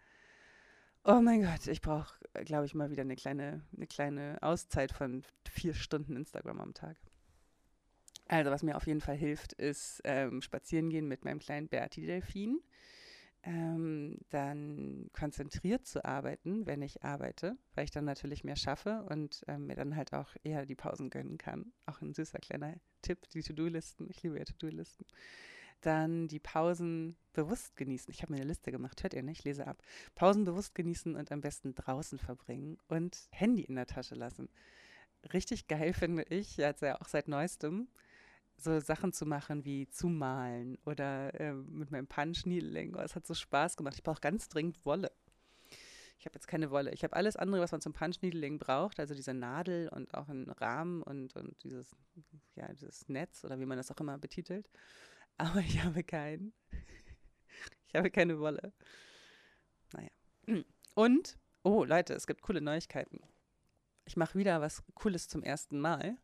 [1.05, 2.15] oh mein Gott, ich brauche,
[2.45, 6.97] glaube ich, mal wieder eine kleine, eine kleine Auszeit von vier Stunden Instagram am Tag.
[8.29, 12.61] Also, was mir auf jeden Fall hilft, ist ähm, spazieren gehen mit meinem kleinen Berti-Delfin.
[13.45, 19.43] Ähm, dann konzentriert zu arbeiten, wenn ich arbeite, weil ich dann natürlich mehr schaffe und
[19.49, 21.73] ähm, mir dann halt auch eher die Pausen gönnen kann.
[21.85, 24.09] Auch ein süßer kleiner Tipp, die To-Do-Listen.
[24.11, 25.05] Ich liebe ja To-Do-Listen.
[25.83, 28.13] Dann die Pausen bewusst genießen.
[28.13, 29.41] Ich habe mir eine Liste gemacht, hört ihr nicht?
[29.41, 29.83] Ich lese ab.
[30.15, 34.49] Pausen bewusst genießen und am besten draußen verbringen und Handy in der Tasche lassen.
[35.33, 37.89] Richtig geil finde ich, jetzt ja auch seit neuestem,
[38.57, 42.95] so Sachen zu machen wie zu malen oder äh, mit meinem Punch Needling.
[42.95, 43.97] Oh, es hat so Spaß gemacht.
[43.97, 45.11] Ich brauche ganz dringend Wolle.
[46.23, 46.93] Ich habe jetzt keine Wolle.
[46.93, 50.29] Ich habe alles andere, was man zum Punch Needling braucht, also diese Nadel und auch
[50.29, 51.97] einen Rahmen und, und dieses,
[52.55, 54.71] ja, dieses Netz oder wie man das auch immer betitelt.
[55.37, 56.53] Aber ich habe keinen.
[57.89, 58.73] Ich habe keine Wolle.
[59.93, 60.65] Naja.
[60.95, 63.21] Und, oh Leute, es gibt coole Neuigkeiten.
[64.07, 66.17] Ich mache wieder was Cooles zum ersten Mal.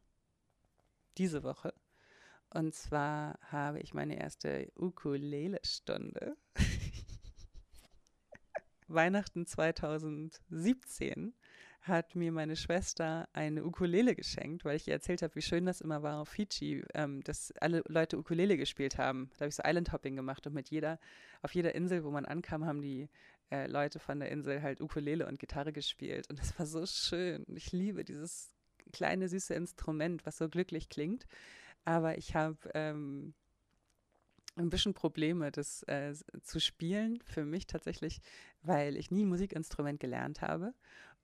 [1.18, 1.74] Diese Woche.
[2.48, 6.38] Und zwar habe ich meine erste Ukulele-Stunde.
[8.88, 11.34] Weihnachten 2017
[11.82, 15.80] hat mir meine Schwester eine Ukulele geschenkt, weil ich ihr erzählt habe, wie schön das
[15.80, 19.30] immer war auf Fiji, ähm, dass alle Leute Ukulele gespielt haben.
[19.36, 20.98] Da habe ich so Island Hopping gemacht und mit jeder,
[21.42, 23.08] auf jeder Insel, wo man ankam, haben die
[23.50, 26.28] äh, Leute von der Insel halt Ukulele und Gitarre gespielt.
[26.28, 27.44] Und das war so schön.
[27.54, 28.52] Ich liebe dieses
[28.92, 31.26] kleine, süße Instrument, was so glücklich klingt.
[31.84, 33.34] Aber ich habe ähm,
[34.60, 38.20] ein bisschen Probleme, das äh, zu spielen für mich tatsächlich,
[38.62, 40.74] weil ich nie ein Musikinstrument gelernt habe.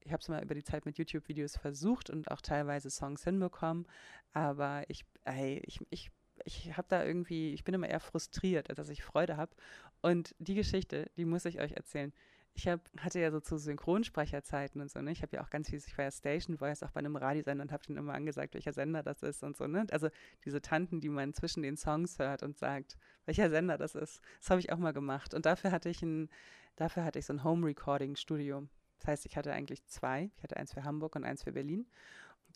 [0.00, 3.86] Ich habe es mal über die Zeit mit YouTube-Videos versucht und auch teilweise Songs hinbekommen,
[4.32, 6.10] aber ich, ey, ich, ich,
[6.44, 9.54] ich habe da irgendwie, ich bin immer eher frustriert, als dass ich Freude habe.
[10.02, 12.12] Und die Geschichte, die muss ich euch erzählen
[12.56, 15.10] ich hab, hatte ja so zu Synchronsprecherzeiten und so, ne?
[15.10, 17.62] Ich habe ja auch ganz viel, ich war ja Station Voice auch bei einem Radiosender
[17.62, 19.86] und habe dann immer angesagt, welcher Sender das ist und so, ne?
[19.90, 20.08] Also
[20.44, 22.96] diese Tanten, die man zwischen den Songs hört und sagt,
[23.26, 25.34] welcher Sender das ist, das habe ich auch mal gemacht.
[25.34, 26.30] Und dafür hatte ich ein,
[26.76, 28.68] dafür hatte ich so ein Home Recording Studio.
[28.98, 30.30] Das heißt, ich hatte eigentlich zwei.
[30.36, 31.86] Ich hatte eins für Hamburg und eins für Berlin.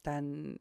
[0.05, 0.61] Dann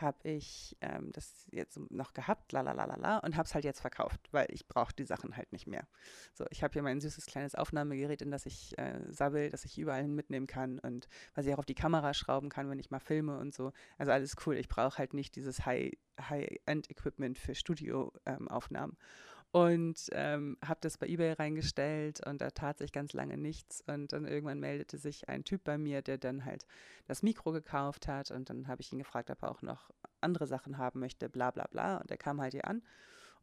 [0.00, 3.54] habe ich ähm, das jetzt noch gehabt, la la la la la, und habe es
[3.54, 5.86] halt jetzt verkauft, weil ich brauche die Sachen halt nicht mehr.
[6.34, 9.78] So, ich habe hier mein süßes kleines Aufnahmegerät, in das ich äh, sabbel, das ich
[9.78, 13.00] überall mitnehmen kann und was ich auch auf die Kamera schrauben kann, wenn ich mal
[13.00, 13.72] filme und so.
[13.98, 14.56] Also alles cool.
[14.56, 18.96] Ich brauche halt nicht dieses High-End-Equipment für Studioaufnahmen.
[18.96, 19.06] Ähm,
[19.52, 23.82] und ähm, habe das bei eBay reingestellt und da tat sich ganz lange nichts.
[23.86, 26.66] Und dann irgendwann meldete sich ein Typ bei mir, der dann halt
[27.06, 28.30] das Mikro gekauft hat.
[28.30, 29.90] Und dann habe ich ihn gefragt, ob er auch noch
[30.20, 31.96] andere Sachen haben möchte, bla bla bla.
[31.96, 32.82] Und der kam halt hier an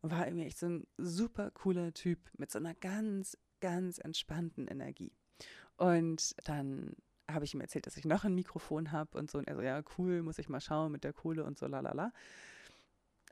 [0.02, 4.68] und war irgendwie echt so ein super cooler Typ mit so einer ganz, ganz entspannten
[4.68, 5.12] Energie.
[5.76, 6.96] Und dann
[7.30, 9.40] habe ich ihm erzählt, dass ich noch ein Mikrofon habe und so.
[9.40, 11.82] Und er so, ja, cool, muss ich mal schauen mit der Kohle und so, la
[11.82, 12.14] la la.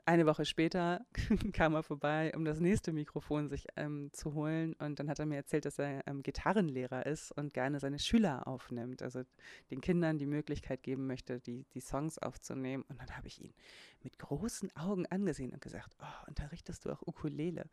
[0.08, 1.04] Eine Woche später
[1.52, 4.72] kam er vorbei, um das nächste Mikrofon sich ähm, zu holen.
[4.74, 8.46] Und dann hat er mir erzählt, dass er ähm, Gitarrenlehrer ist und gerne seine Schüler
[8.46, 9.02] aufnimmt.
[9.02, 9.24] Also
[9.72, 12.84] den Kindern die Möglichkeit geben möchte, die, die Songs aufzunehmen.
[12.88, 13.52] Und dann habe ich ihn
[14.04, 17.68] mit großen Augen angesehen und gesagt, oh, unterrichtest du auch Ukulele?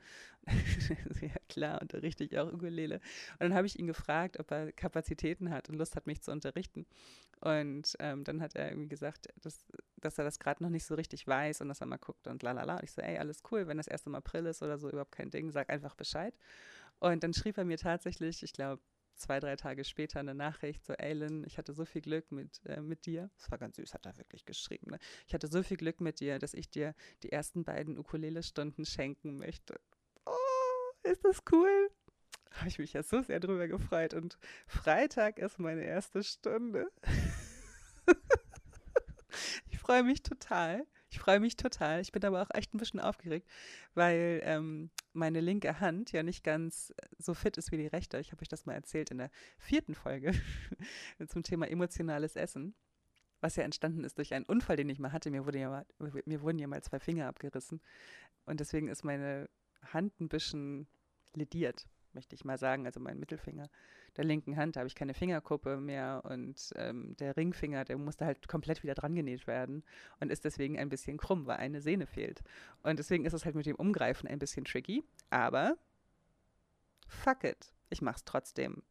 [1.22, 2.96] ja klar, unterrichte ich auch Ukulele.
[3.34, 6.32] Und dann habe ich ihn gefragt, ob er Kapazitäten hat und Lust hat, mich zu
[6.32, 6.88] unterrichten.
[7.42, 9.68] Und ähm, dann hat er irgendwie gesagt, dass,
[9.98, 12.44] dass er das gerade noch nicht so richtig weiß und dass er mal guckt und
[12.44, 12.82] lalala.
[12.84, 15.30] Ich so, ey, alles cool, wenn das erst im April ist oder so, überhaupt kein
[15.30, 16.36] Ding, sag einfach Bescheid.
[17.00, 18.82] Und dann schrieb er mir tatsächlich, ich glaube,
[19.16, 22.82] zwei, drei Tage später eine Nachricht so, Aylin, ich hatte so viel Glück mit, äh,
[22.82, 23.30] mit dir.
[23.38, 24.92] Das war ganz süß, hat er wirklich geschrieben.
[24.92, 25.00] Ne?
[25.28, 29.38] Ich hatte so viel Glück mit dir, dass ich dir die ersten beiden Ukulele-Stunden schenken
[29.38, 29.80] möchte.
[30.26, 30.32] Oh,
[31.04, 31.90] ist das cool?
[32.58, 34.14] habe ich mich ja so sehr drüber gefreut.
[34.14, 36.92] Und Freitag ist meine erste Stunde.
[39.70, 40.86] ich freue mich total.
[41.14, 42.02] Ich freue mich total.
[42.02, 43.48] Ich bin aber auch echt ein bisschen aufgeregt,
[43.94, 48.18] weil ähm, meine linke Hand ja nicht ganz so fit ist wie die rechte.
[48.18, 50.34] Ich habe euch das mal erzählt in der vierten Folge
[51.28, 52.74] zum Thema emotionales Essen,
[53.42, 55.30] was ja entstanden ist durch einen Unfall, den ich mal hatte.
[55.30, 55.86] Mir, wurde ja mal,
[56.26, 57.80] mir wurden ja mal zwei Finger abgerissen
[58.48, 59.52] und deswegen ist meine
[59.84, 60.88] Hand ein bisschen
[61.36, 63.70] lediert möchte ich mal sagen, also mein Mittelfinger
[64.18, 68.26] der linken Hand, da habe ich keine Fingerkuppe mehr und ähm, der Ringfinger, der musste
[68.26, 69.84] halt komplett wieder dran genäht werden
[70.20, 72.44] und ist deswegen ein bisschen krumm, weil eine Sehne fehlt.
[72.84, 75.78] Und deswegen ist es halt mit dem Umgreifen ein bisschen tricky, aber
[77.08, 78.84] fuck it, ich mach's trotzdem.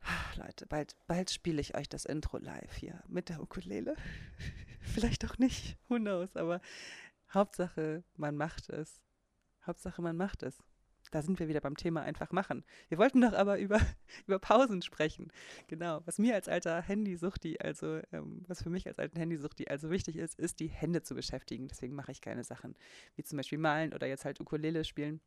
[0.00, 3.94] Ach, Leute, bald, bald spiele ich euch das Intro live hier mit der Ukulele.
[4.80, 6.60] Vielleicht auch nicht, who knows, aber
[7.32, 9.00] Hauptsache, man macht es.
[9.64, 10.62] Hauptsache, man macht es
[11.12, 12.64] da sind wir wieder beim Thema einfach machen.
[12.88, 13.78] Wir wollten doch aber über,
[14.26, 15.30] über Pausen sprechen.
[15.68, 16.00] Genau.
[16.06, 20.16] Was mir als alter Handysuchti, also ähm, was für mich als alten Handysuchti also wichtig
[20.16, 21.68] ist, ist die Hände zu beschäftigen.
[21.68, 22.74] Deswegen mache ich keine Sachen
[23.14, 25.20] wie zum Beispiel malen oder jetzt halt Ukulele spielen.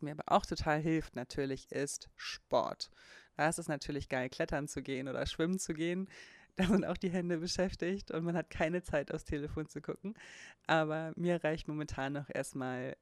[0.00, 2.90] Mir aber auch total hilft natürlich ist Sport.
[3.36, 6.08] Da ist es natürlich geil, klettern zu gehen oder schwimmen zu gehen.
[6.56, 10.12] Da sind auch die Hände beschäftigt und man hat keine Zeit aufs Telefon zu gucken.
[10.66, 12.94] Aber mir reicht momentan noch erstmal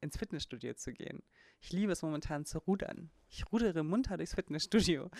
[0.00, 1.22] ins Fitnessstudio zu gehen.
[1.60, 3.10] Ich liebe es momentan zu rudern.
[3.28, 5.10] Ich rudere munter durchs Fitnessstudio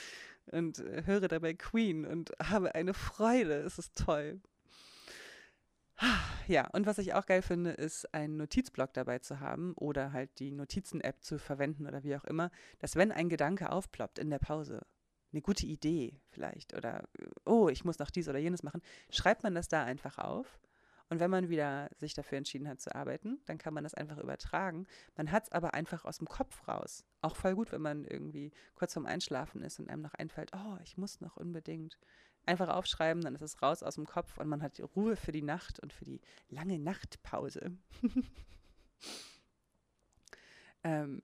[0.46, 3.54] und äh, höre dabei Queen und habe eine Freude.
[3.60, 4.40] Es ist toll.
[6.46, 10.38] Ja, und was ich auch geil finde, ist einen Notizblock dabei zu haben oder halt
[10.38, 14.38] die Notizen-App zu verwenden oder wie auch immer, dass wenn ein Gedanke aufploppt in der
[14.38, 14.86] Pause,
[15.32, 17.06] eine gute Idee vielleicht oder
[17.44, 20.58] oh, ich muss noch dies oder jenes machen, schreibt man das da einfach auf
[21.10, 24.18] und wenn man wieder sich dafür entschieden hat zu arbeiten, dann kann man das einfach
[24.18, 24.86] übertragen.
[25.16, 27.06] Man hat es aber einfach aus dem Kopf raus.
[27.22, 30.76] Auch voll gut, wenn man irgendwie kurz vorm Einschlafen ist und einem noch einfällt, oh,
[30.82, 31.98] ich muss noch unbedingt.
[32.44, 35.42] Einfach aufschreiben, dann ist es raus aus dem Kopf und man hat Ruhe für die
[35.42, 37.76] Nacht und für die lange Nachtpause.
[40.82, 41.22] ähm,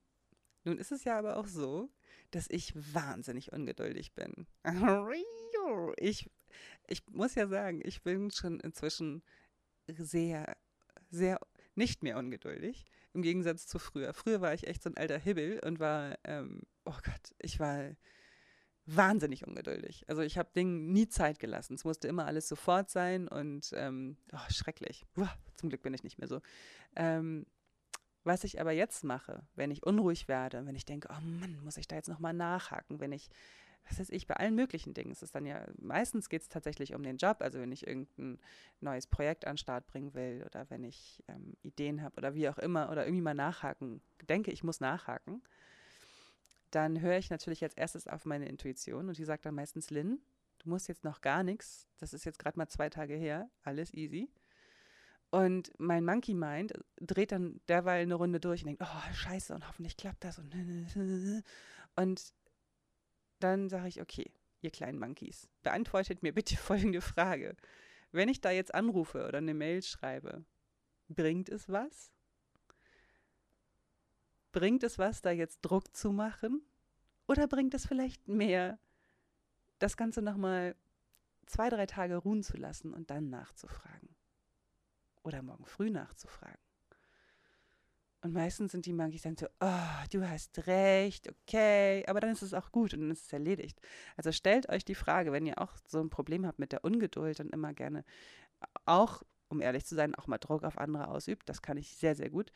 [0.64, 1.90] nun ist es ja aber auch so,
[2.30, 4.46] dass ich wahnsinnig ungeduldig bin.
[5.96, 6.30] Ich,
[6.88, 9.22] ich muss ja sagen, ich bin schon inzwischen
[9.86, 10.56] sehr,
[11.10, 11.38] sehr
[11.74, 12.84] nicht mehr ungeduldig.
[13.12, 14.12] Im Gegensatz zu früher.
[14.14, 17.90] Früher war ich echt so ein alter Hibbel und war, ähm, oh Gott, ich war
[18.86, 20.04] wahnsinnig ungeduldig.
[20.08, 21.74] Also ich habe Dingen nie Zeit gelassen.
[21.74, 25.06] Es musste immer alles sofort sein und ähm, oh, schrecklich.
[25.16, 26.40] Uah, zum Glück bin ich nicht mehr so.
[26.96, 27.46] Ähm,
[28.24, 31.76] was ich aber jetzt mache, wenn ich unruhig werde, wenn ich denke, oh Mann, muss
[31.76, 33.28] ich da jetzt nochmal nachhaken, wenn ich
[33.88, 35.12] was weiß ich, bei allen möglichen Dingen.
[35.12, 38.38] Es ist dann ja, meistens geht es tatsächlich um den Job, also wenn ich irgendein
[38.80, 42.48] neues Projekt an den Start bringen will oder wenn ich ähm, Ideen habe oder wie
[42.48, 45.42] auch immer oder irgendwie mal nachhaken, denke, ich muss nachhaken,
[46.70, 50.20] dann höre ich natürlich als erstes auf meine Intuition und die sagt dann meistens, Lynn,
[50.58, 53.92] du musst jetzt noch gar nichts, das ist jetzt gerade mal zwei Tage her, alles
[53.92, 54.30] easy.
[55.30, 59.66] Und mein Monkey Mind dreht dann derweil eine Runde durch und denkt, oh, scheiße, und
[59.66, 60.38] hoffentlich klappt das.
[60.38, 60.54] Und,
[61.96, 62.32] und
[63.44, 64.32] dann sage ich, okay,
[64.62, 67.56] ihr kleinen Monkeys, beantwortet mir bitte folgende Frage.
[68.10, 70.44] Wenn ich da jetzt anrufe oder eine Mail schreibe,
[71.08, 72.10] bringt es was?
[74.52, 76.62] Bringt es was, da jetzt Druck zu machen?
[77.26, 78.78] Oder bringt es vielleicht mehr,
[79.78, 80.76] das Ganze nochmal
[81.46, 84.14] zwei, drei Tage ruhen zu lassen und dann nachzufragen?
[85.22, 86.60] Oder morgen früh nachzufragen?
[88.24, 92.40] Und meistens sind die Monkeys dann so, oh, du hast recht, okay, aber dann ist
[92.40, 93.78] es auch gut und dann ist es erledigt.
[94.16, 97.40] Also stellt euch die Frage, wenn ihr auch so ein Problem habt mit der Ungeduld
[97.40, 98.02] und immer gerne
[98.86, 102.14] auch, um ehrlich zu sein, auch mal Druck auf andere ausübt, das kann ich sehr,
[102.14, 102.50] sehr gut.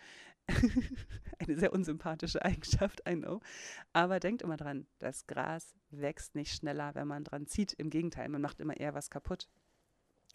[1.38, 3.40] Eine sehr unsympathische Eigenschaft, I know.
[3.92, 7.74] Aber denkt immer dran, das Gras wächst nicht schneller, wenn man dran zieht.
[7.74, 9.50] Im Gegenteil, man macht immer eher was kaputt.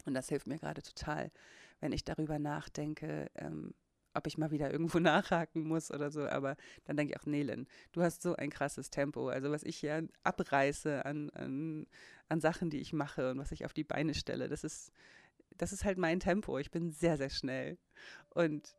[0.04, 1.32] Und das hilft mir gerade total,
[1.80, 3.74] wenn ich darüber nachdenke, ähm,
[4.14, 6.26] ob ich mal wieder irgendwo nachhaken muss oder so.
[6.26, 9.28] Aber dann denke ich auch, Nelen, du hast so ein krasses Tempo.
[9.28, 11.86] Also was ich hier abreiße an, an,
[12.28, 14.92] an Sachen, die ich mache und was ich auf die Beine stelle, das ist,
[15.56, 16.58] das ist halt mein Tempo.
[16.58, 17.78] Ich bin sehr, sehr schnell.
[18.30, 18.74] Und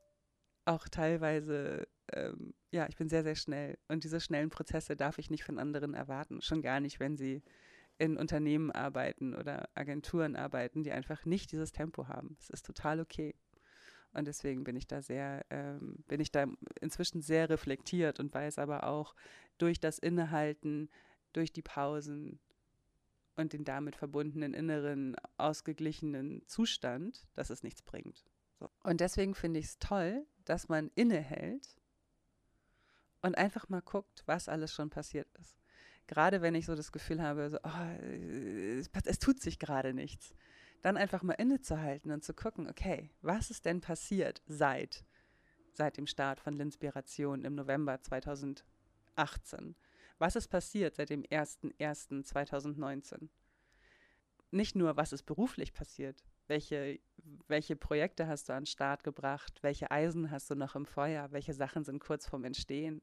[0.65, 3.77] auch teilweise, ähm, ja, ich bin sehr, sehr schnell.
[3.87, 6.41] Und diese schnellen Prozesse darf ich nicht von anderen erwarten.
[6.41, 7.43] Schon gar nicht, wenn sie
[7.97, 12.35] in Unternehmen arbeiten oder Agenturen arbeiten, die einfach nicht dieses Tempo haben.
[12.39, 13.35] Es ist total okay.
[14.15, 16.45] Und deswegen bin ich da sehr, ähm, bin ich da
[16.79, 19.13] inzwischen sehr reflektiert und weiß aber auch
[19.57, 20.89] durch das Innehalten,
[21.33, 22.39] durch die Pausen
[23.35, 28.23] und den damit verbundenen inneren, ausgeglichenen Zustand, dass es nichts bringt.
[28.57, 28.69] So.
[28.83, 31.75] Und deswegen finde ich es toll, dass man innehält
[33.21, 35.57] und einfach mal guckt, was alles schon passiert ist.
[36.07, 38.05] Gerade wenn ich so das Gefühl habe, so, oh,
[38.79, 40.33] es, es tut sich gerade nichts
[40.81, 45.05] dann einfach mal innezuhalten und zu gucken, okay, was ist denn passiert seit,
[45.73, 49.75] seit dem Start von Linspiration im November 2018?
[50.17, 53.29] Was ist passiert seit dem 01.01.2019?
[54.51, 56.99] Nicht nur, was ist beruflich passiert, welche,
[57.47, 61.31] welche Projekte hast du an den Start gebracht, welche Eisen hast du noch im Feuer,
[61.31, 63.01] welche Sachen sind kurz vorm Entstehen,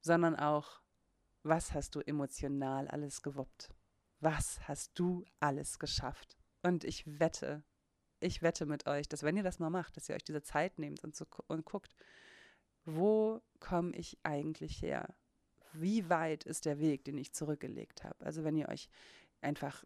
[0.00, 0.80] sondern auch,
[1.44, 3.72] was hast du emotional alles gewuppt?
[4.22, 6.36] Was hast du alles geschafft?
[6.62, 7.64] Und ich wette,
[8.20, 10.78] ich wette mit euch, dass wenn ihr das mal macht, dass ihr euch diese Zeit
[10.78, 11.96] nehmt und, so, und guckt,
[12.84, 15.12] wo komme ich eigentlich her?
[15.72, 18.24] Wie weit ist der Weg, den ich zurückgelegt habe?
[18.24, 18.88] Also wenn ihr euch
[19.40, 19.84] einfach,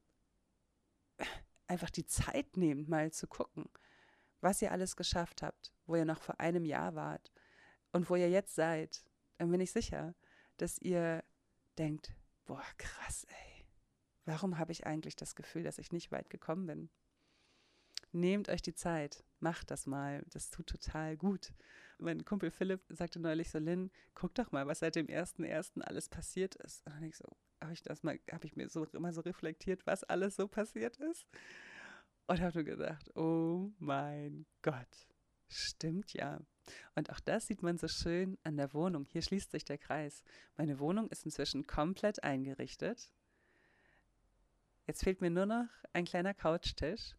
[1.66, 3.70] einfach die Zeit nehmt, mal zu gucken,
[4.42, 7.32] was ihr alles geschafft habt, wo ihr noch vor einem Jahr wart
[7.92, 9.02] und wo ihr jetzt seid,
[9.38, 10.14] dann bin ich sicher,
[10.58, 11.24] dass ihr
[11.78, 12.12] denkt,
[12.44, 13.55] boah, krass, ey,
[14.26, 16.90] warum habe ich eigentlich das Gefühl, dass ich nicht weit gekommen bin?
[18.12, 21.52] Nehmt euch die Zeit, macht das mal, das tut total gut.
[21.98, 25.80] Mein Kumpel Philipp sagte neulich so, Lynn, guck doch mal, was seit dem 1.1.
[25.82, 26.86] alles passiert ist.
[26.86, 27.24] Und ich so,
[27.60, 30.96] habe ich das mal, habe ich mir so immer so reflektiert, was alles so passiert
[30.98, 31.26] ist?
[32.26, 35.08] Und habe nur gedacht, oh mein Gott,
[35.48, 36.40] stimmt ja.
[36.94, 39.04] Und auch das sieht man so schön an der Wohnung.
[39.04, 40.22] Hier schließt sich der Kreis.
[40.56, 43.10] Meine Wohnung ist inzwischen komplett eingerichtet.
[44.86, 47.16] Jetzt fehlt mir nur noch ein kleiner Couchtisch.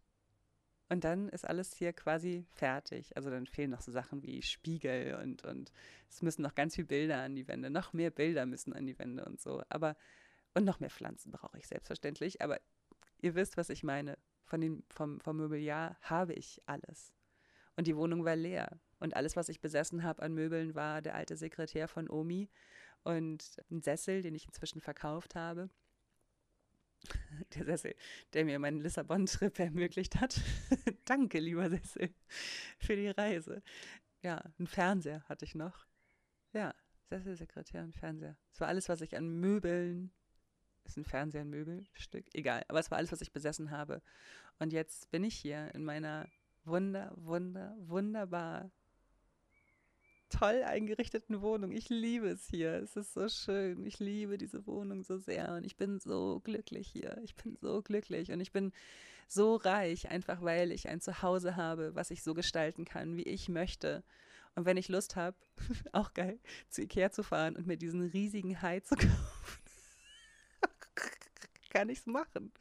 [0.90, 3.14] Und dann ist alles hier quasi fertig.
[3.14, 5.70] Also dann fehlen noch so Sachen wie Spiegel und, und
[6.08, 7.68] es müssen noch ganz viele Bilder an die Wände.
[7.68, 9.62] Noch mehr Bilder müssen an die Wände und so.
[9.68, 9.96] Aber,
[10.54, 12.40] und noch mehr Pflanzen brauche ich selbstverständlich.
[12.40, 12.58] Aber
[13.20, 14.16] ihr wisst, was ich meine.
[14.44, 17.12] Von dem, vom, vom Mobiliar habe ich alles.
[17.76, 18.80] Und die Wohnung war leer.
[18.98, 22.48] Und alles, was ich besessen habe an Möbeln, war der alte Sekretär von Omi
[23.04, 25.68] und ein Sessel, den ich inzwischen verkauft habe.
[27.54, 27.94] Der Sessel,
[28.32, 30.40] der mir meinen Lissabon-Trip ermöglicht hat.
[31.04, 32.14] Danke, lieber Sessel,
[32.78, 33.62] für die Reise.
[34.22, 35.86] Ja, ein Fernseher hatte ich noch.
[36.52, 36.74] Ja,
[37.08, 38.36] Sessel, Sekretär und Fernseher.
[38.52, 40.10] Es war alles, was ich an Möbeln,
[40.84, 42.26] ist ein Fernseher ein Möbelstück?
[42.32, 44.02] Egal, aber es war alles, was ich besessen habe.
[44.58, 46.26] Und jetzt bin ich hier in meiner
[46.64, 48.70] wunder, wunder, wunderbar
[50.28, 51.72] toll eingerichteten Wohnung.
[51.72, 52.74] Ich liebe es hier.
[52.74, 53.84] Es ist so schön.
[53.86, 57.18] Ich liebe diese Wohnung so sehr und ich bin so glücklich hier.
[57.24, 58.72] Ich bin so glücklich und ich bin
[59.28, 63.48] so reich, einfach weil ich ein Zuhause habe, was ich so gestalten kann, wie ich
[63.48, 64.02] möchte.
[64.54, 65.36] Und wenn ich Lust habe,
[65.92, 69.62] auch geil, zu Ikea zu fahren und mir diesen riesigen Hai zu kaufen,
[71.70, 72.52] kann ich es machen.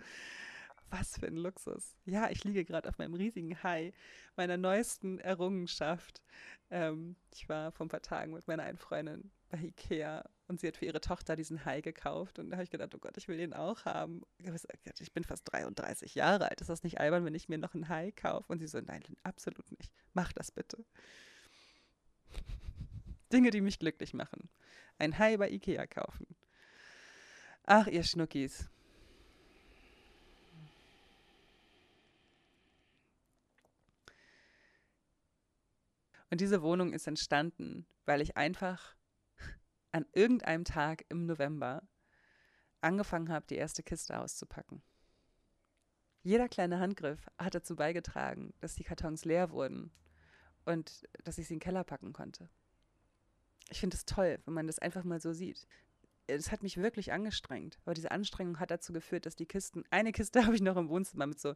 [0.90, 1.98] Was für ein Luxus.
[2.06, 3.94] Ja, ich liege gerade auf meinem riesigen Hai,
[4.38, 6.22] meiner neuesten Errungenschaft.
[6.70, 10.68] Ähm, ich war vor ein paar Tagen mit meiner einen Freundin bei Ikea und sie
[10.68, 12.40] hat für ihre Tochter diesen Hai gekauft.
[12.40, 14.22] Und da habe ich gedacht, oh Gott, ich will den auch haben.
[15.00, 16.62] Ich bin fast 33 Jahre alt.
[16.62, 18.52] Ist das nicht albern, wenn ich mir noch einen Hai kaufe?
[18.52, 19.92] Und sie so, nein, absolut nicht.
[20.14, 20.86] Mach das bitte.
[23.34, 24.50] Dinge, die mich glücklich machen.
[25.00, 26.28] Ein Hai bei Ikea kaufen.
[27.66, 28.70] Ach, ihr Schnuckis.
[36.30, 38.96] Und diese Wohnung ist entstanden, weil ich einfach
[39.92, 41.88] an irgendeinem Tag im November
[42.82, 44.82] angefangen habe, die erste Kiste auszupacken.
[46.24, 49.92] Jeder kleine Handgriff hat dazu beigetragen, dass die Kartons leer wurden
[50.66, 52.50] und dass ich sie in den Keller packen konnte.
[53.70, 55.68] Ich finde es toll, wenn man das einfach mal so sieht.
[56.28, 60.12] Es hat mich wirklich angestrengt, aber diese Anstrengung hat dazu geführt, dass die Kisten, eine
[60.12, 61.56] Kiste habe ich noch im Wohnzimmer mit so,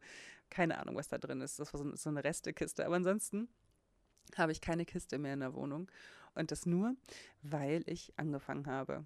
[0.49, 3.49] keine Ahnung, was da drin ist, das war so, so eine Restekiste, aber ansonsten
[4.37, 5.89] habe ich keine Kiste mehr in der Wohnung.
[6.33, 6.95] Und das nur,
[7.41, 9.05] weil ich angefangen habe,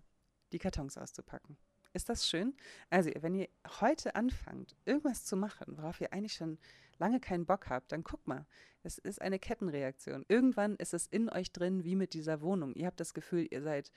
[0.52, 1.58] die Kartons auszupacken.
[1.94, 2.54] Ist das schön?
[2.90, 3.48] Also, wenn ihr
[3.80, 6.60] heute anfangt, irgendwas zu machen, worauf ihr eigentlich schon
[6.98, 8.46] lange keinen Bock habt, dann guck mal,
[8.84, 10.26] es ist eine Kettenreaktion.
[10.28, 12.74] Irgendwann ist es in euch drin, wie mit dieser Wohnung.
[12.76, 13.94] Ihr habt das Gefühl, ihr seid,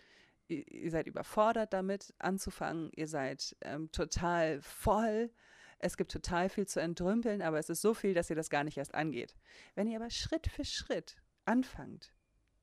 [0.46, 5.30] ihr seid überfordert damit anzufangen, ihr seid ähm, total voll
[5.78, 8.64] es gibt total viel zu entrümpeln, aber es ist so viel, dass ihr das gar
[8.64, 9.34] nicht erst angeht.
[9.74, 12.12] Wenn ihr aber Schritt für Schritt anfangt,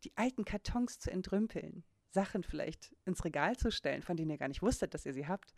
[0.04, 4.48] die alten Kartons zu entrümpeln, Sachen vielleicht ins Regal zu stellen, von denen ihr gar
[4.48, 5.54] nicht wusstet, dass ihr sie habt,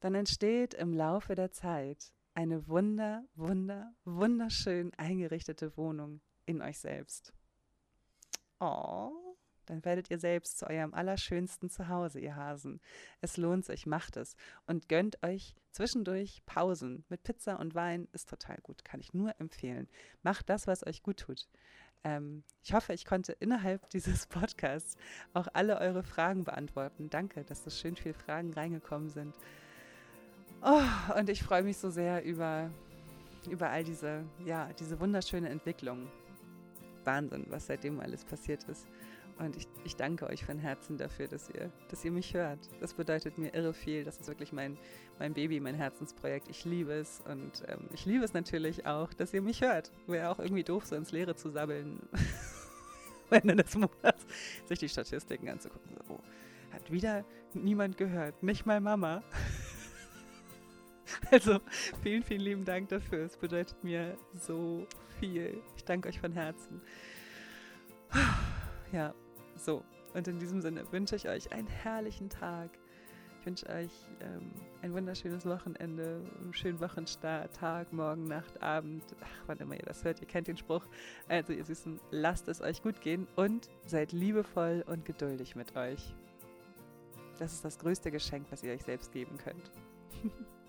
[0.00, 7.32] dann entsteht im Laufe der Zeit eine wunder, wunder, wunderschön eingerichtete Wohnung in euch selbst.
[8.60, 9.29] Oh
[9.66, 12.80] dann werdet ihr selbst zu eurem allerschönsten Zuhause, ihr Hasen.
[13.20, 14.36] Es lohnt sich, macht es
[14.66, 19.34] und gönnt euch zwischendurch Pausen mit Pizza und Wein, ist total gut, kann ich nur
[19.38, 19.88] empfehlen.
[20.22, 21.48] Macht das, was euch gut tut.
[22.02, 24.96] Ähm, ich hoffe, ich konnte innerhalb dieses Podcasts
[25.34, 27.10] auch alle eure Fragen beantworten.
[27.10, 29.34] Danke, dass so schön viele Fragen reingekommen sind.
[30.62, 32.70] Oh, und ich freue mich so sehr über,
[33.48, 36.08] über all diese, ja, diese wunderschöne Entwicklung.
[37.04, 38.86] Wahnsinn, was seitdem alles passiert ist.
[39.40, 42.58] Und ich, ich danke euch von Herzen dafür, dass ihr, dass ihr mich hört.
[42.78, 44.04] Das bedeutet mir irre viel.
[44.04, 44.76] Das ist wirklich mein,
[45.18, 46.48] mein Baby, mein Herzensprojekt.
[46.50, 47.22] Ich liebe es.
[47.26, 49.92] Und ähm, ich liebe es natürlich auch, dass ihr mich hört.
[50.06, 52.00] Wäre auch irgendwie doof, so ins Leere zu sabbeln.
[53.30, 54.26] Ende des Monats
[54.66, 55.96] sich die Statistiken anzugucken.
[56.06, 56.20] So, oh,
[56.74, 57.24] hat wieder
[57.54, 58.42] niemand gehört.
[58.42, 59.22] Nicht mal Mama.
[61.32, 61.58] Also
[62.04, 63.24] vielen, vielen lieben Dank dafür.
[63.24, 64.86] Es bedeutet mir so
[65.18, 65.60] viel.
[65.76, 66.80] Ich danke euch von Herzen.
[68.92, 69.14] Ja,
[69.64, 69.84] so.
[70.14, 72.70] Und in diesem Sinne wünsche ich euch einen herrlichen Tag.
[73.40, 73.90] Ich wünsche euch
[74.20, 74.50] ähm,
[74.82, 80.04] ein wunderschönes Wochenende, einen schönen Wochenstart, Tag, Morgen, Nacht, Abend, ach, wann immer ihr das
[80.04, 80.84] hört, ihr kennt den Spruch.
[81.28, 86.14] Also ihr Süßen, lasst es euch gut gehen und seid liebevoll und geduldig mit euch.
[87.38, 89.70] Das ist das größte Geschenk, was ihr euch selbst geben könnt.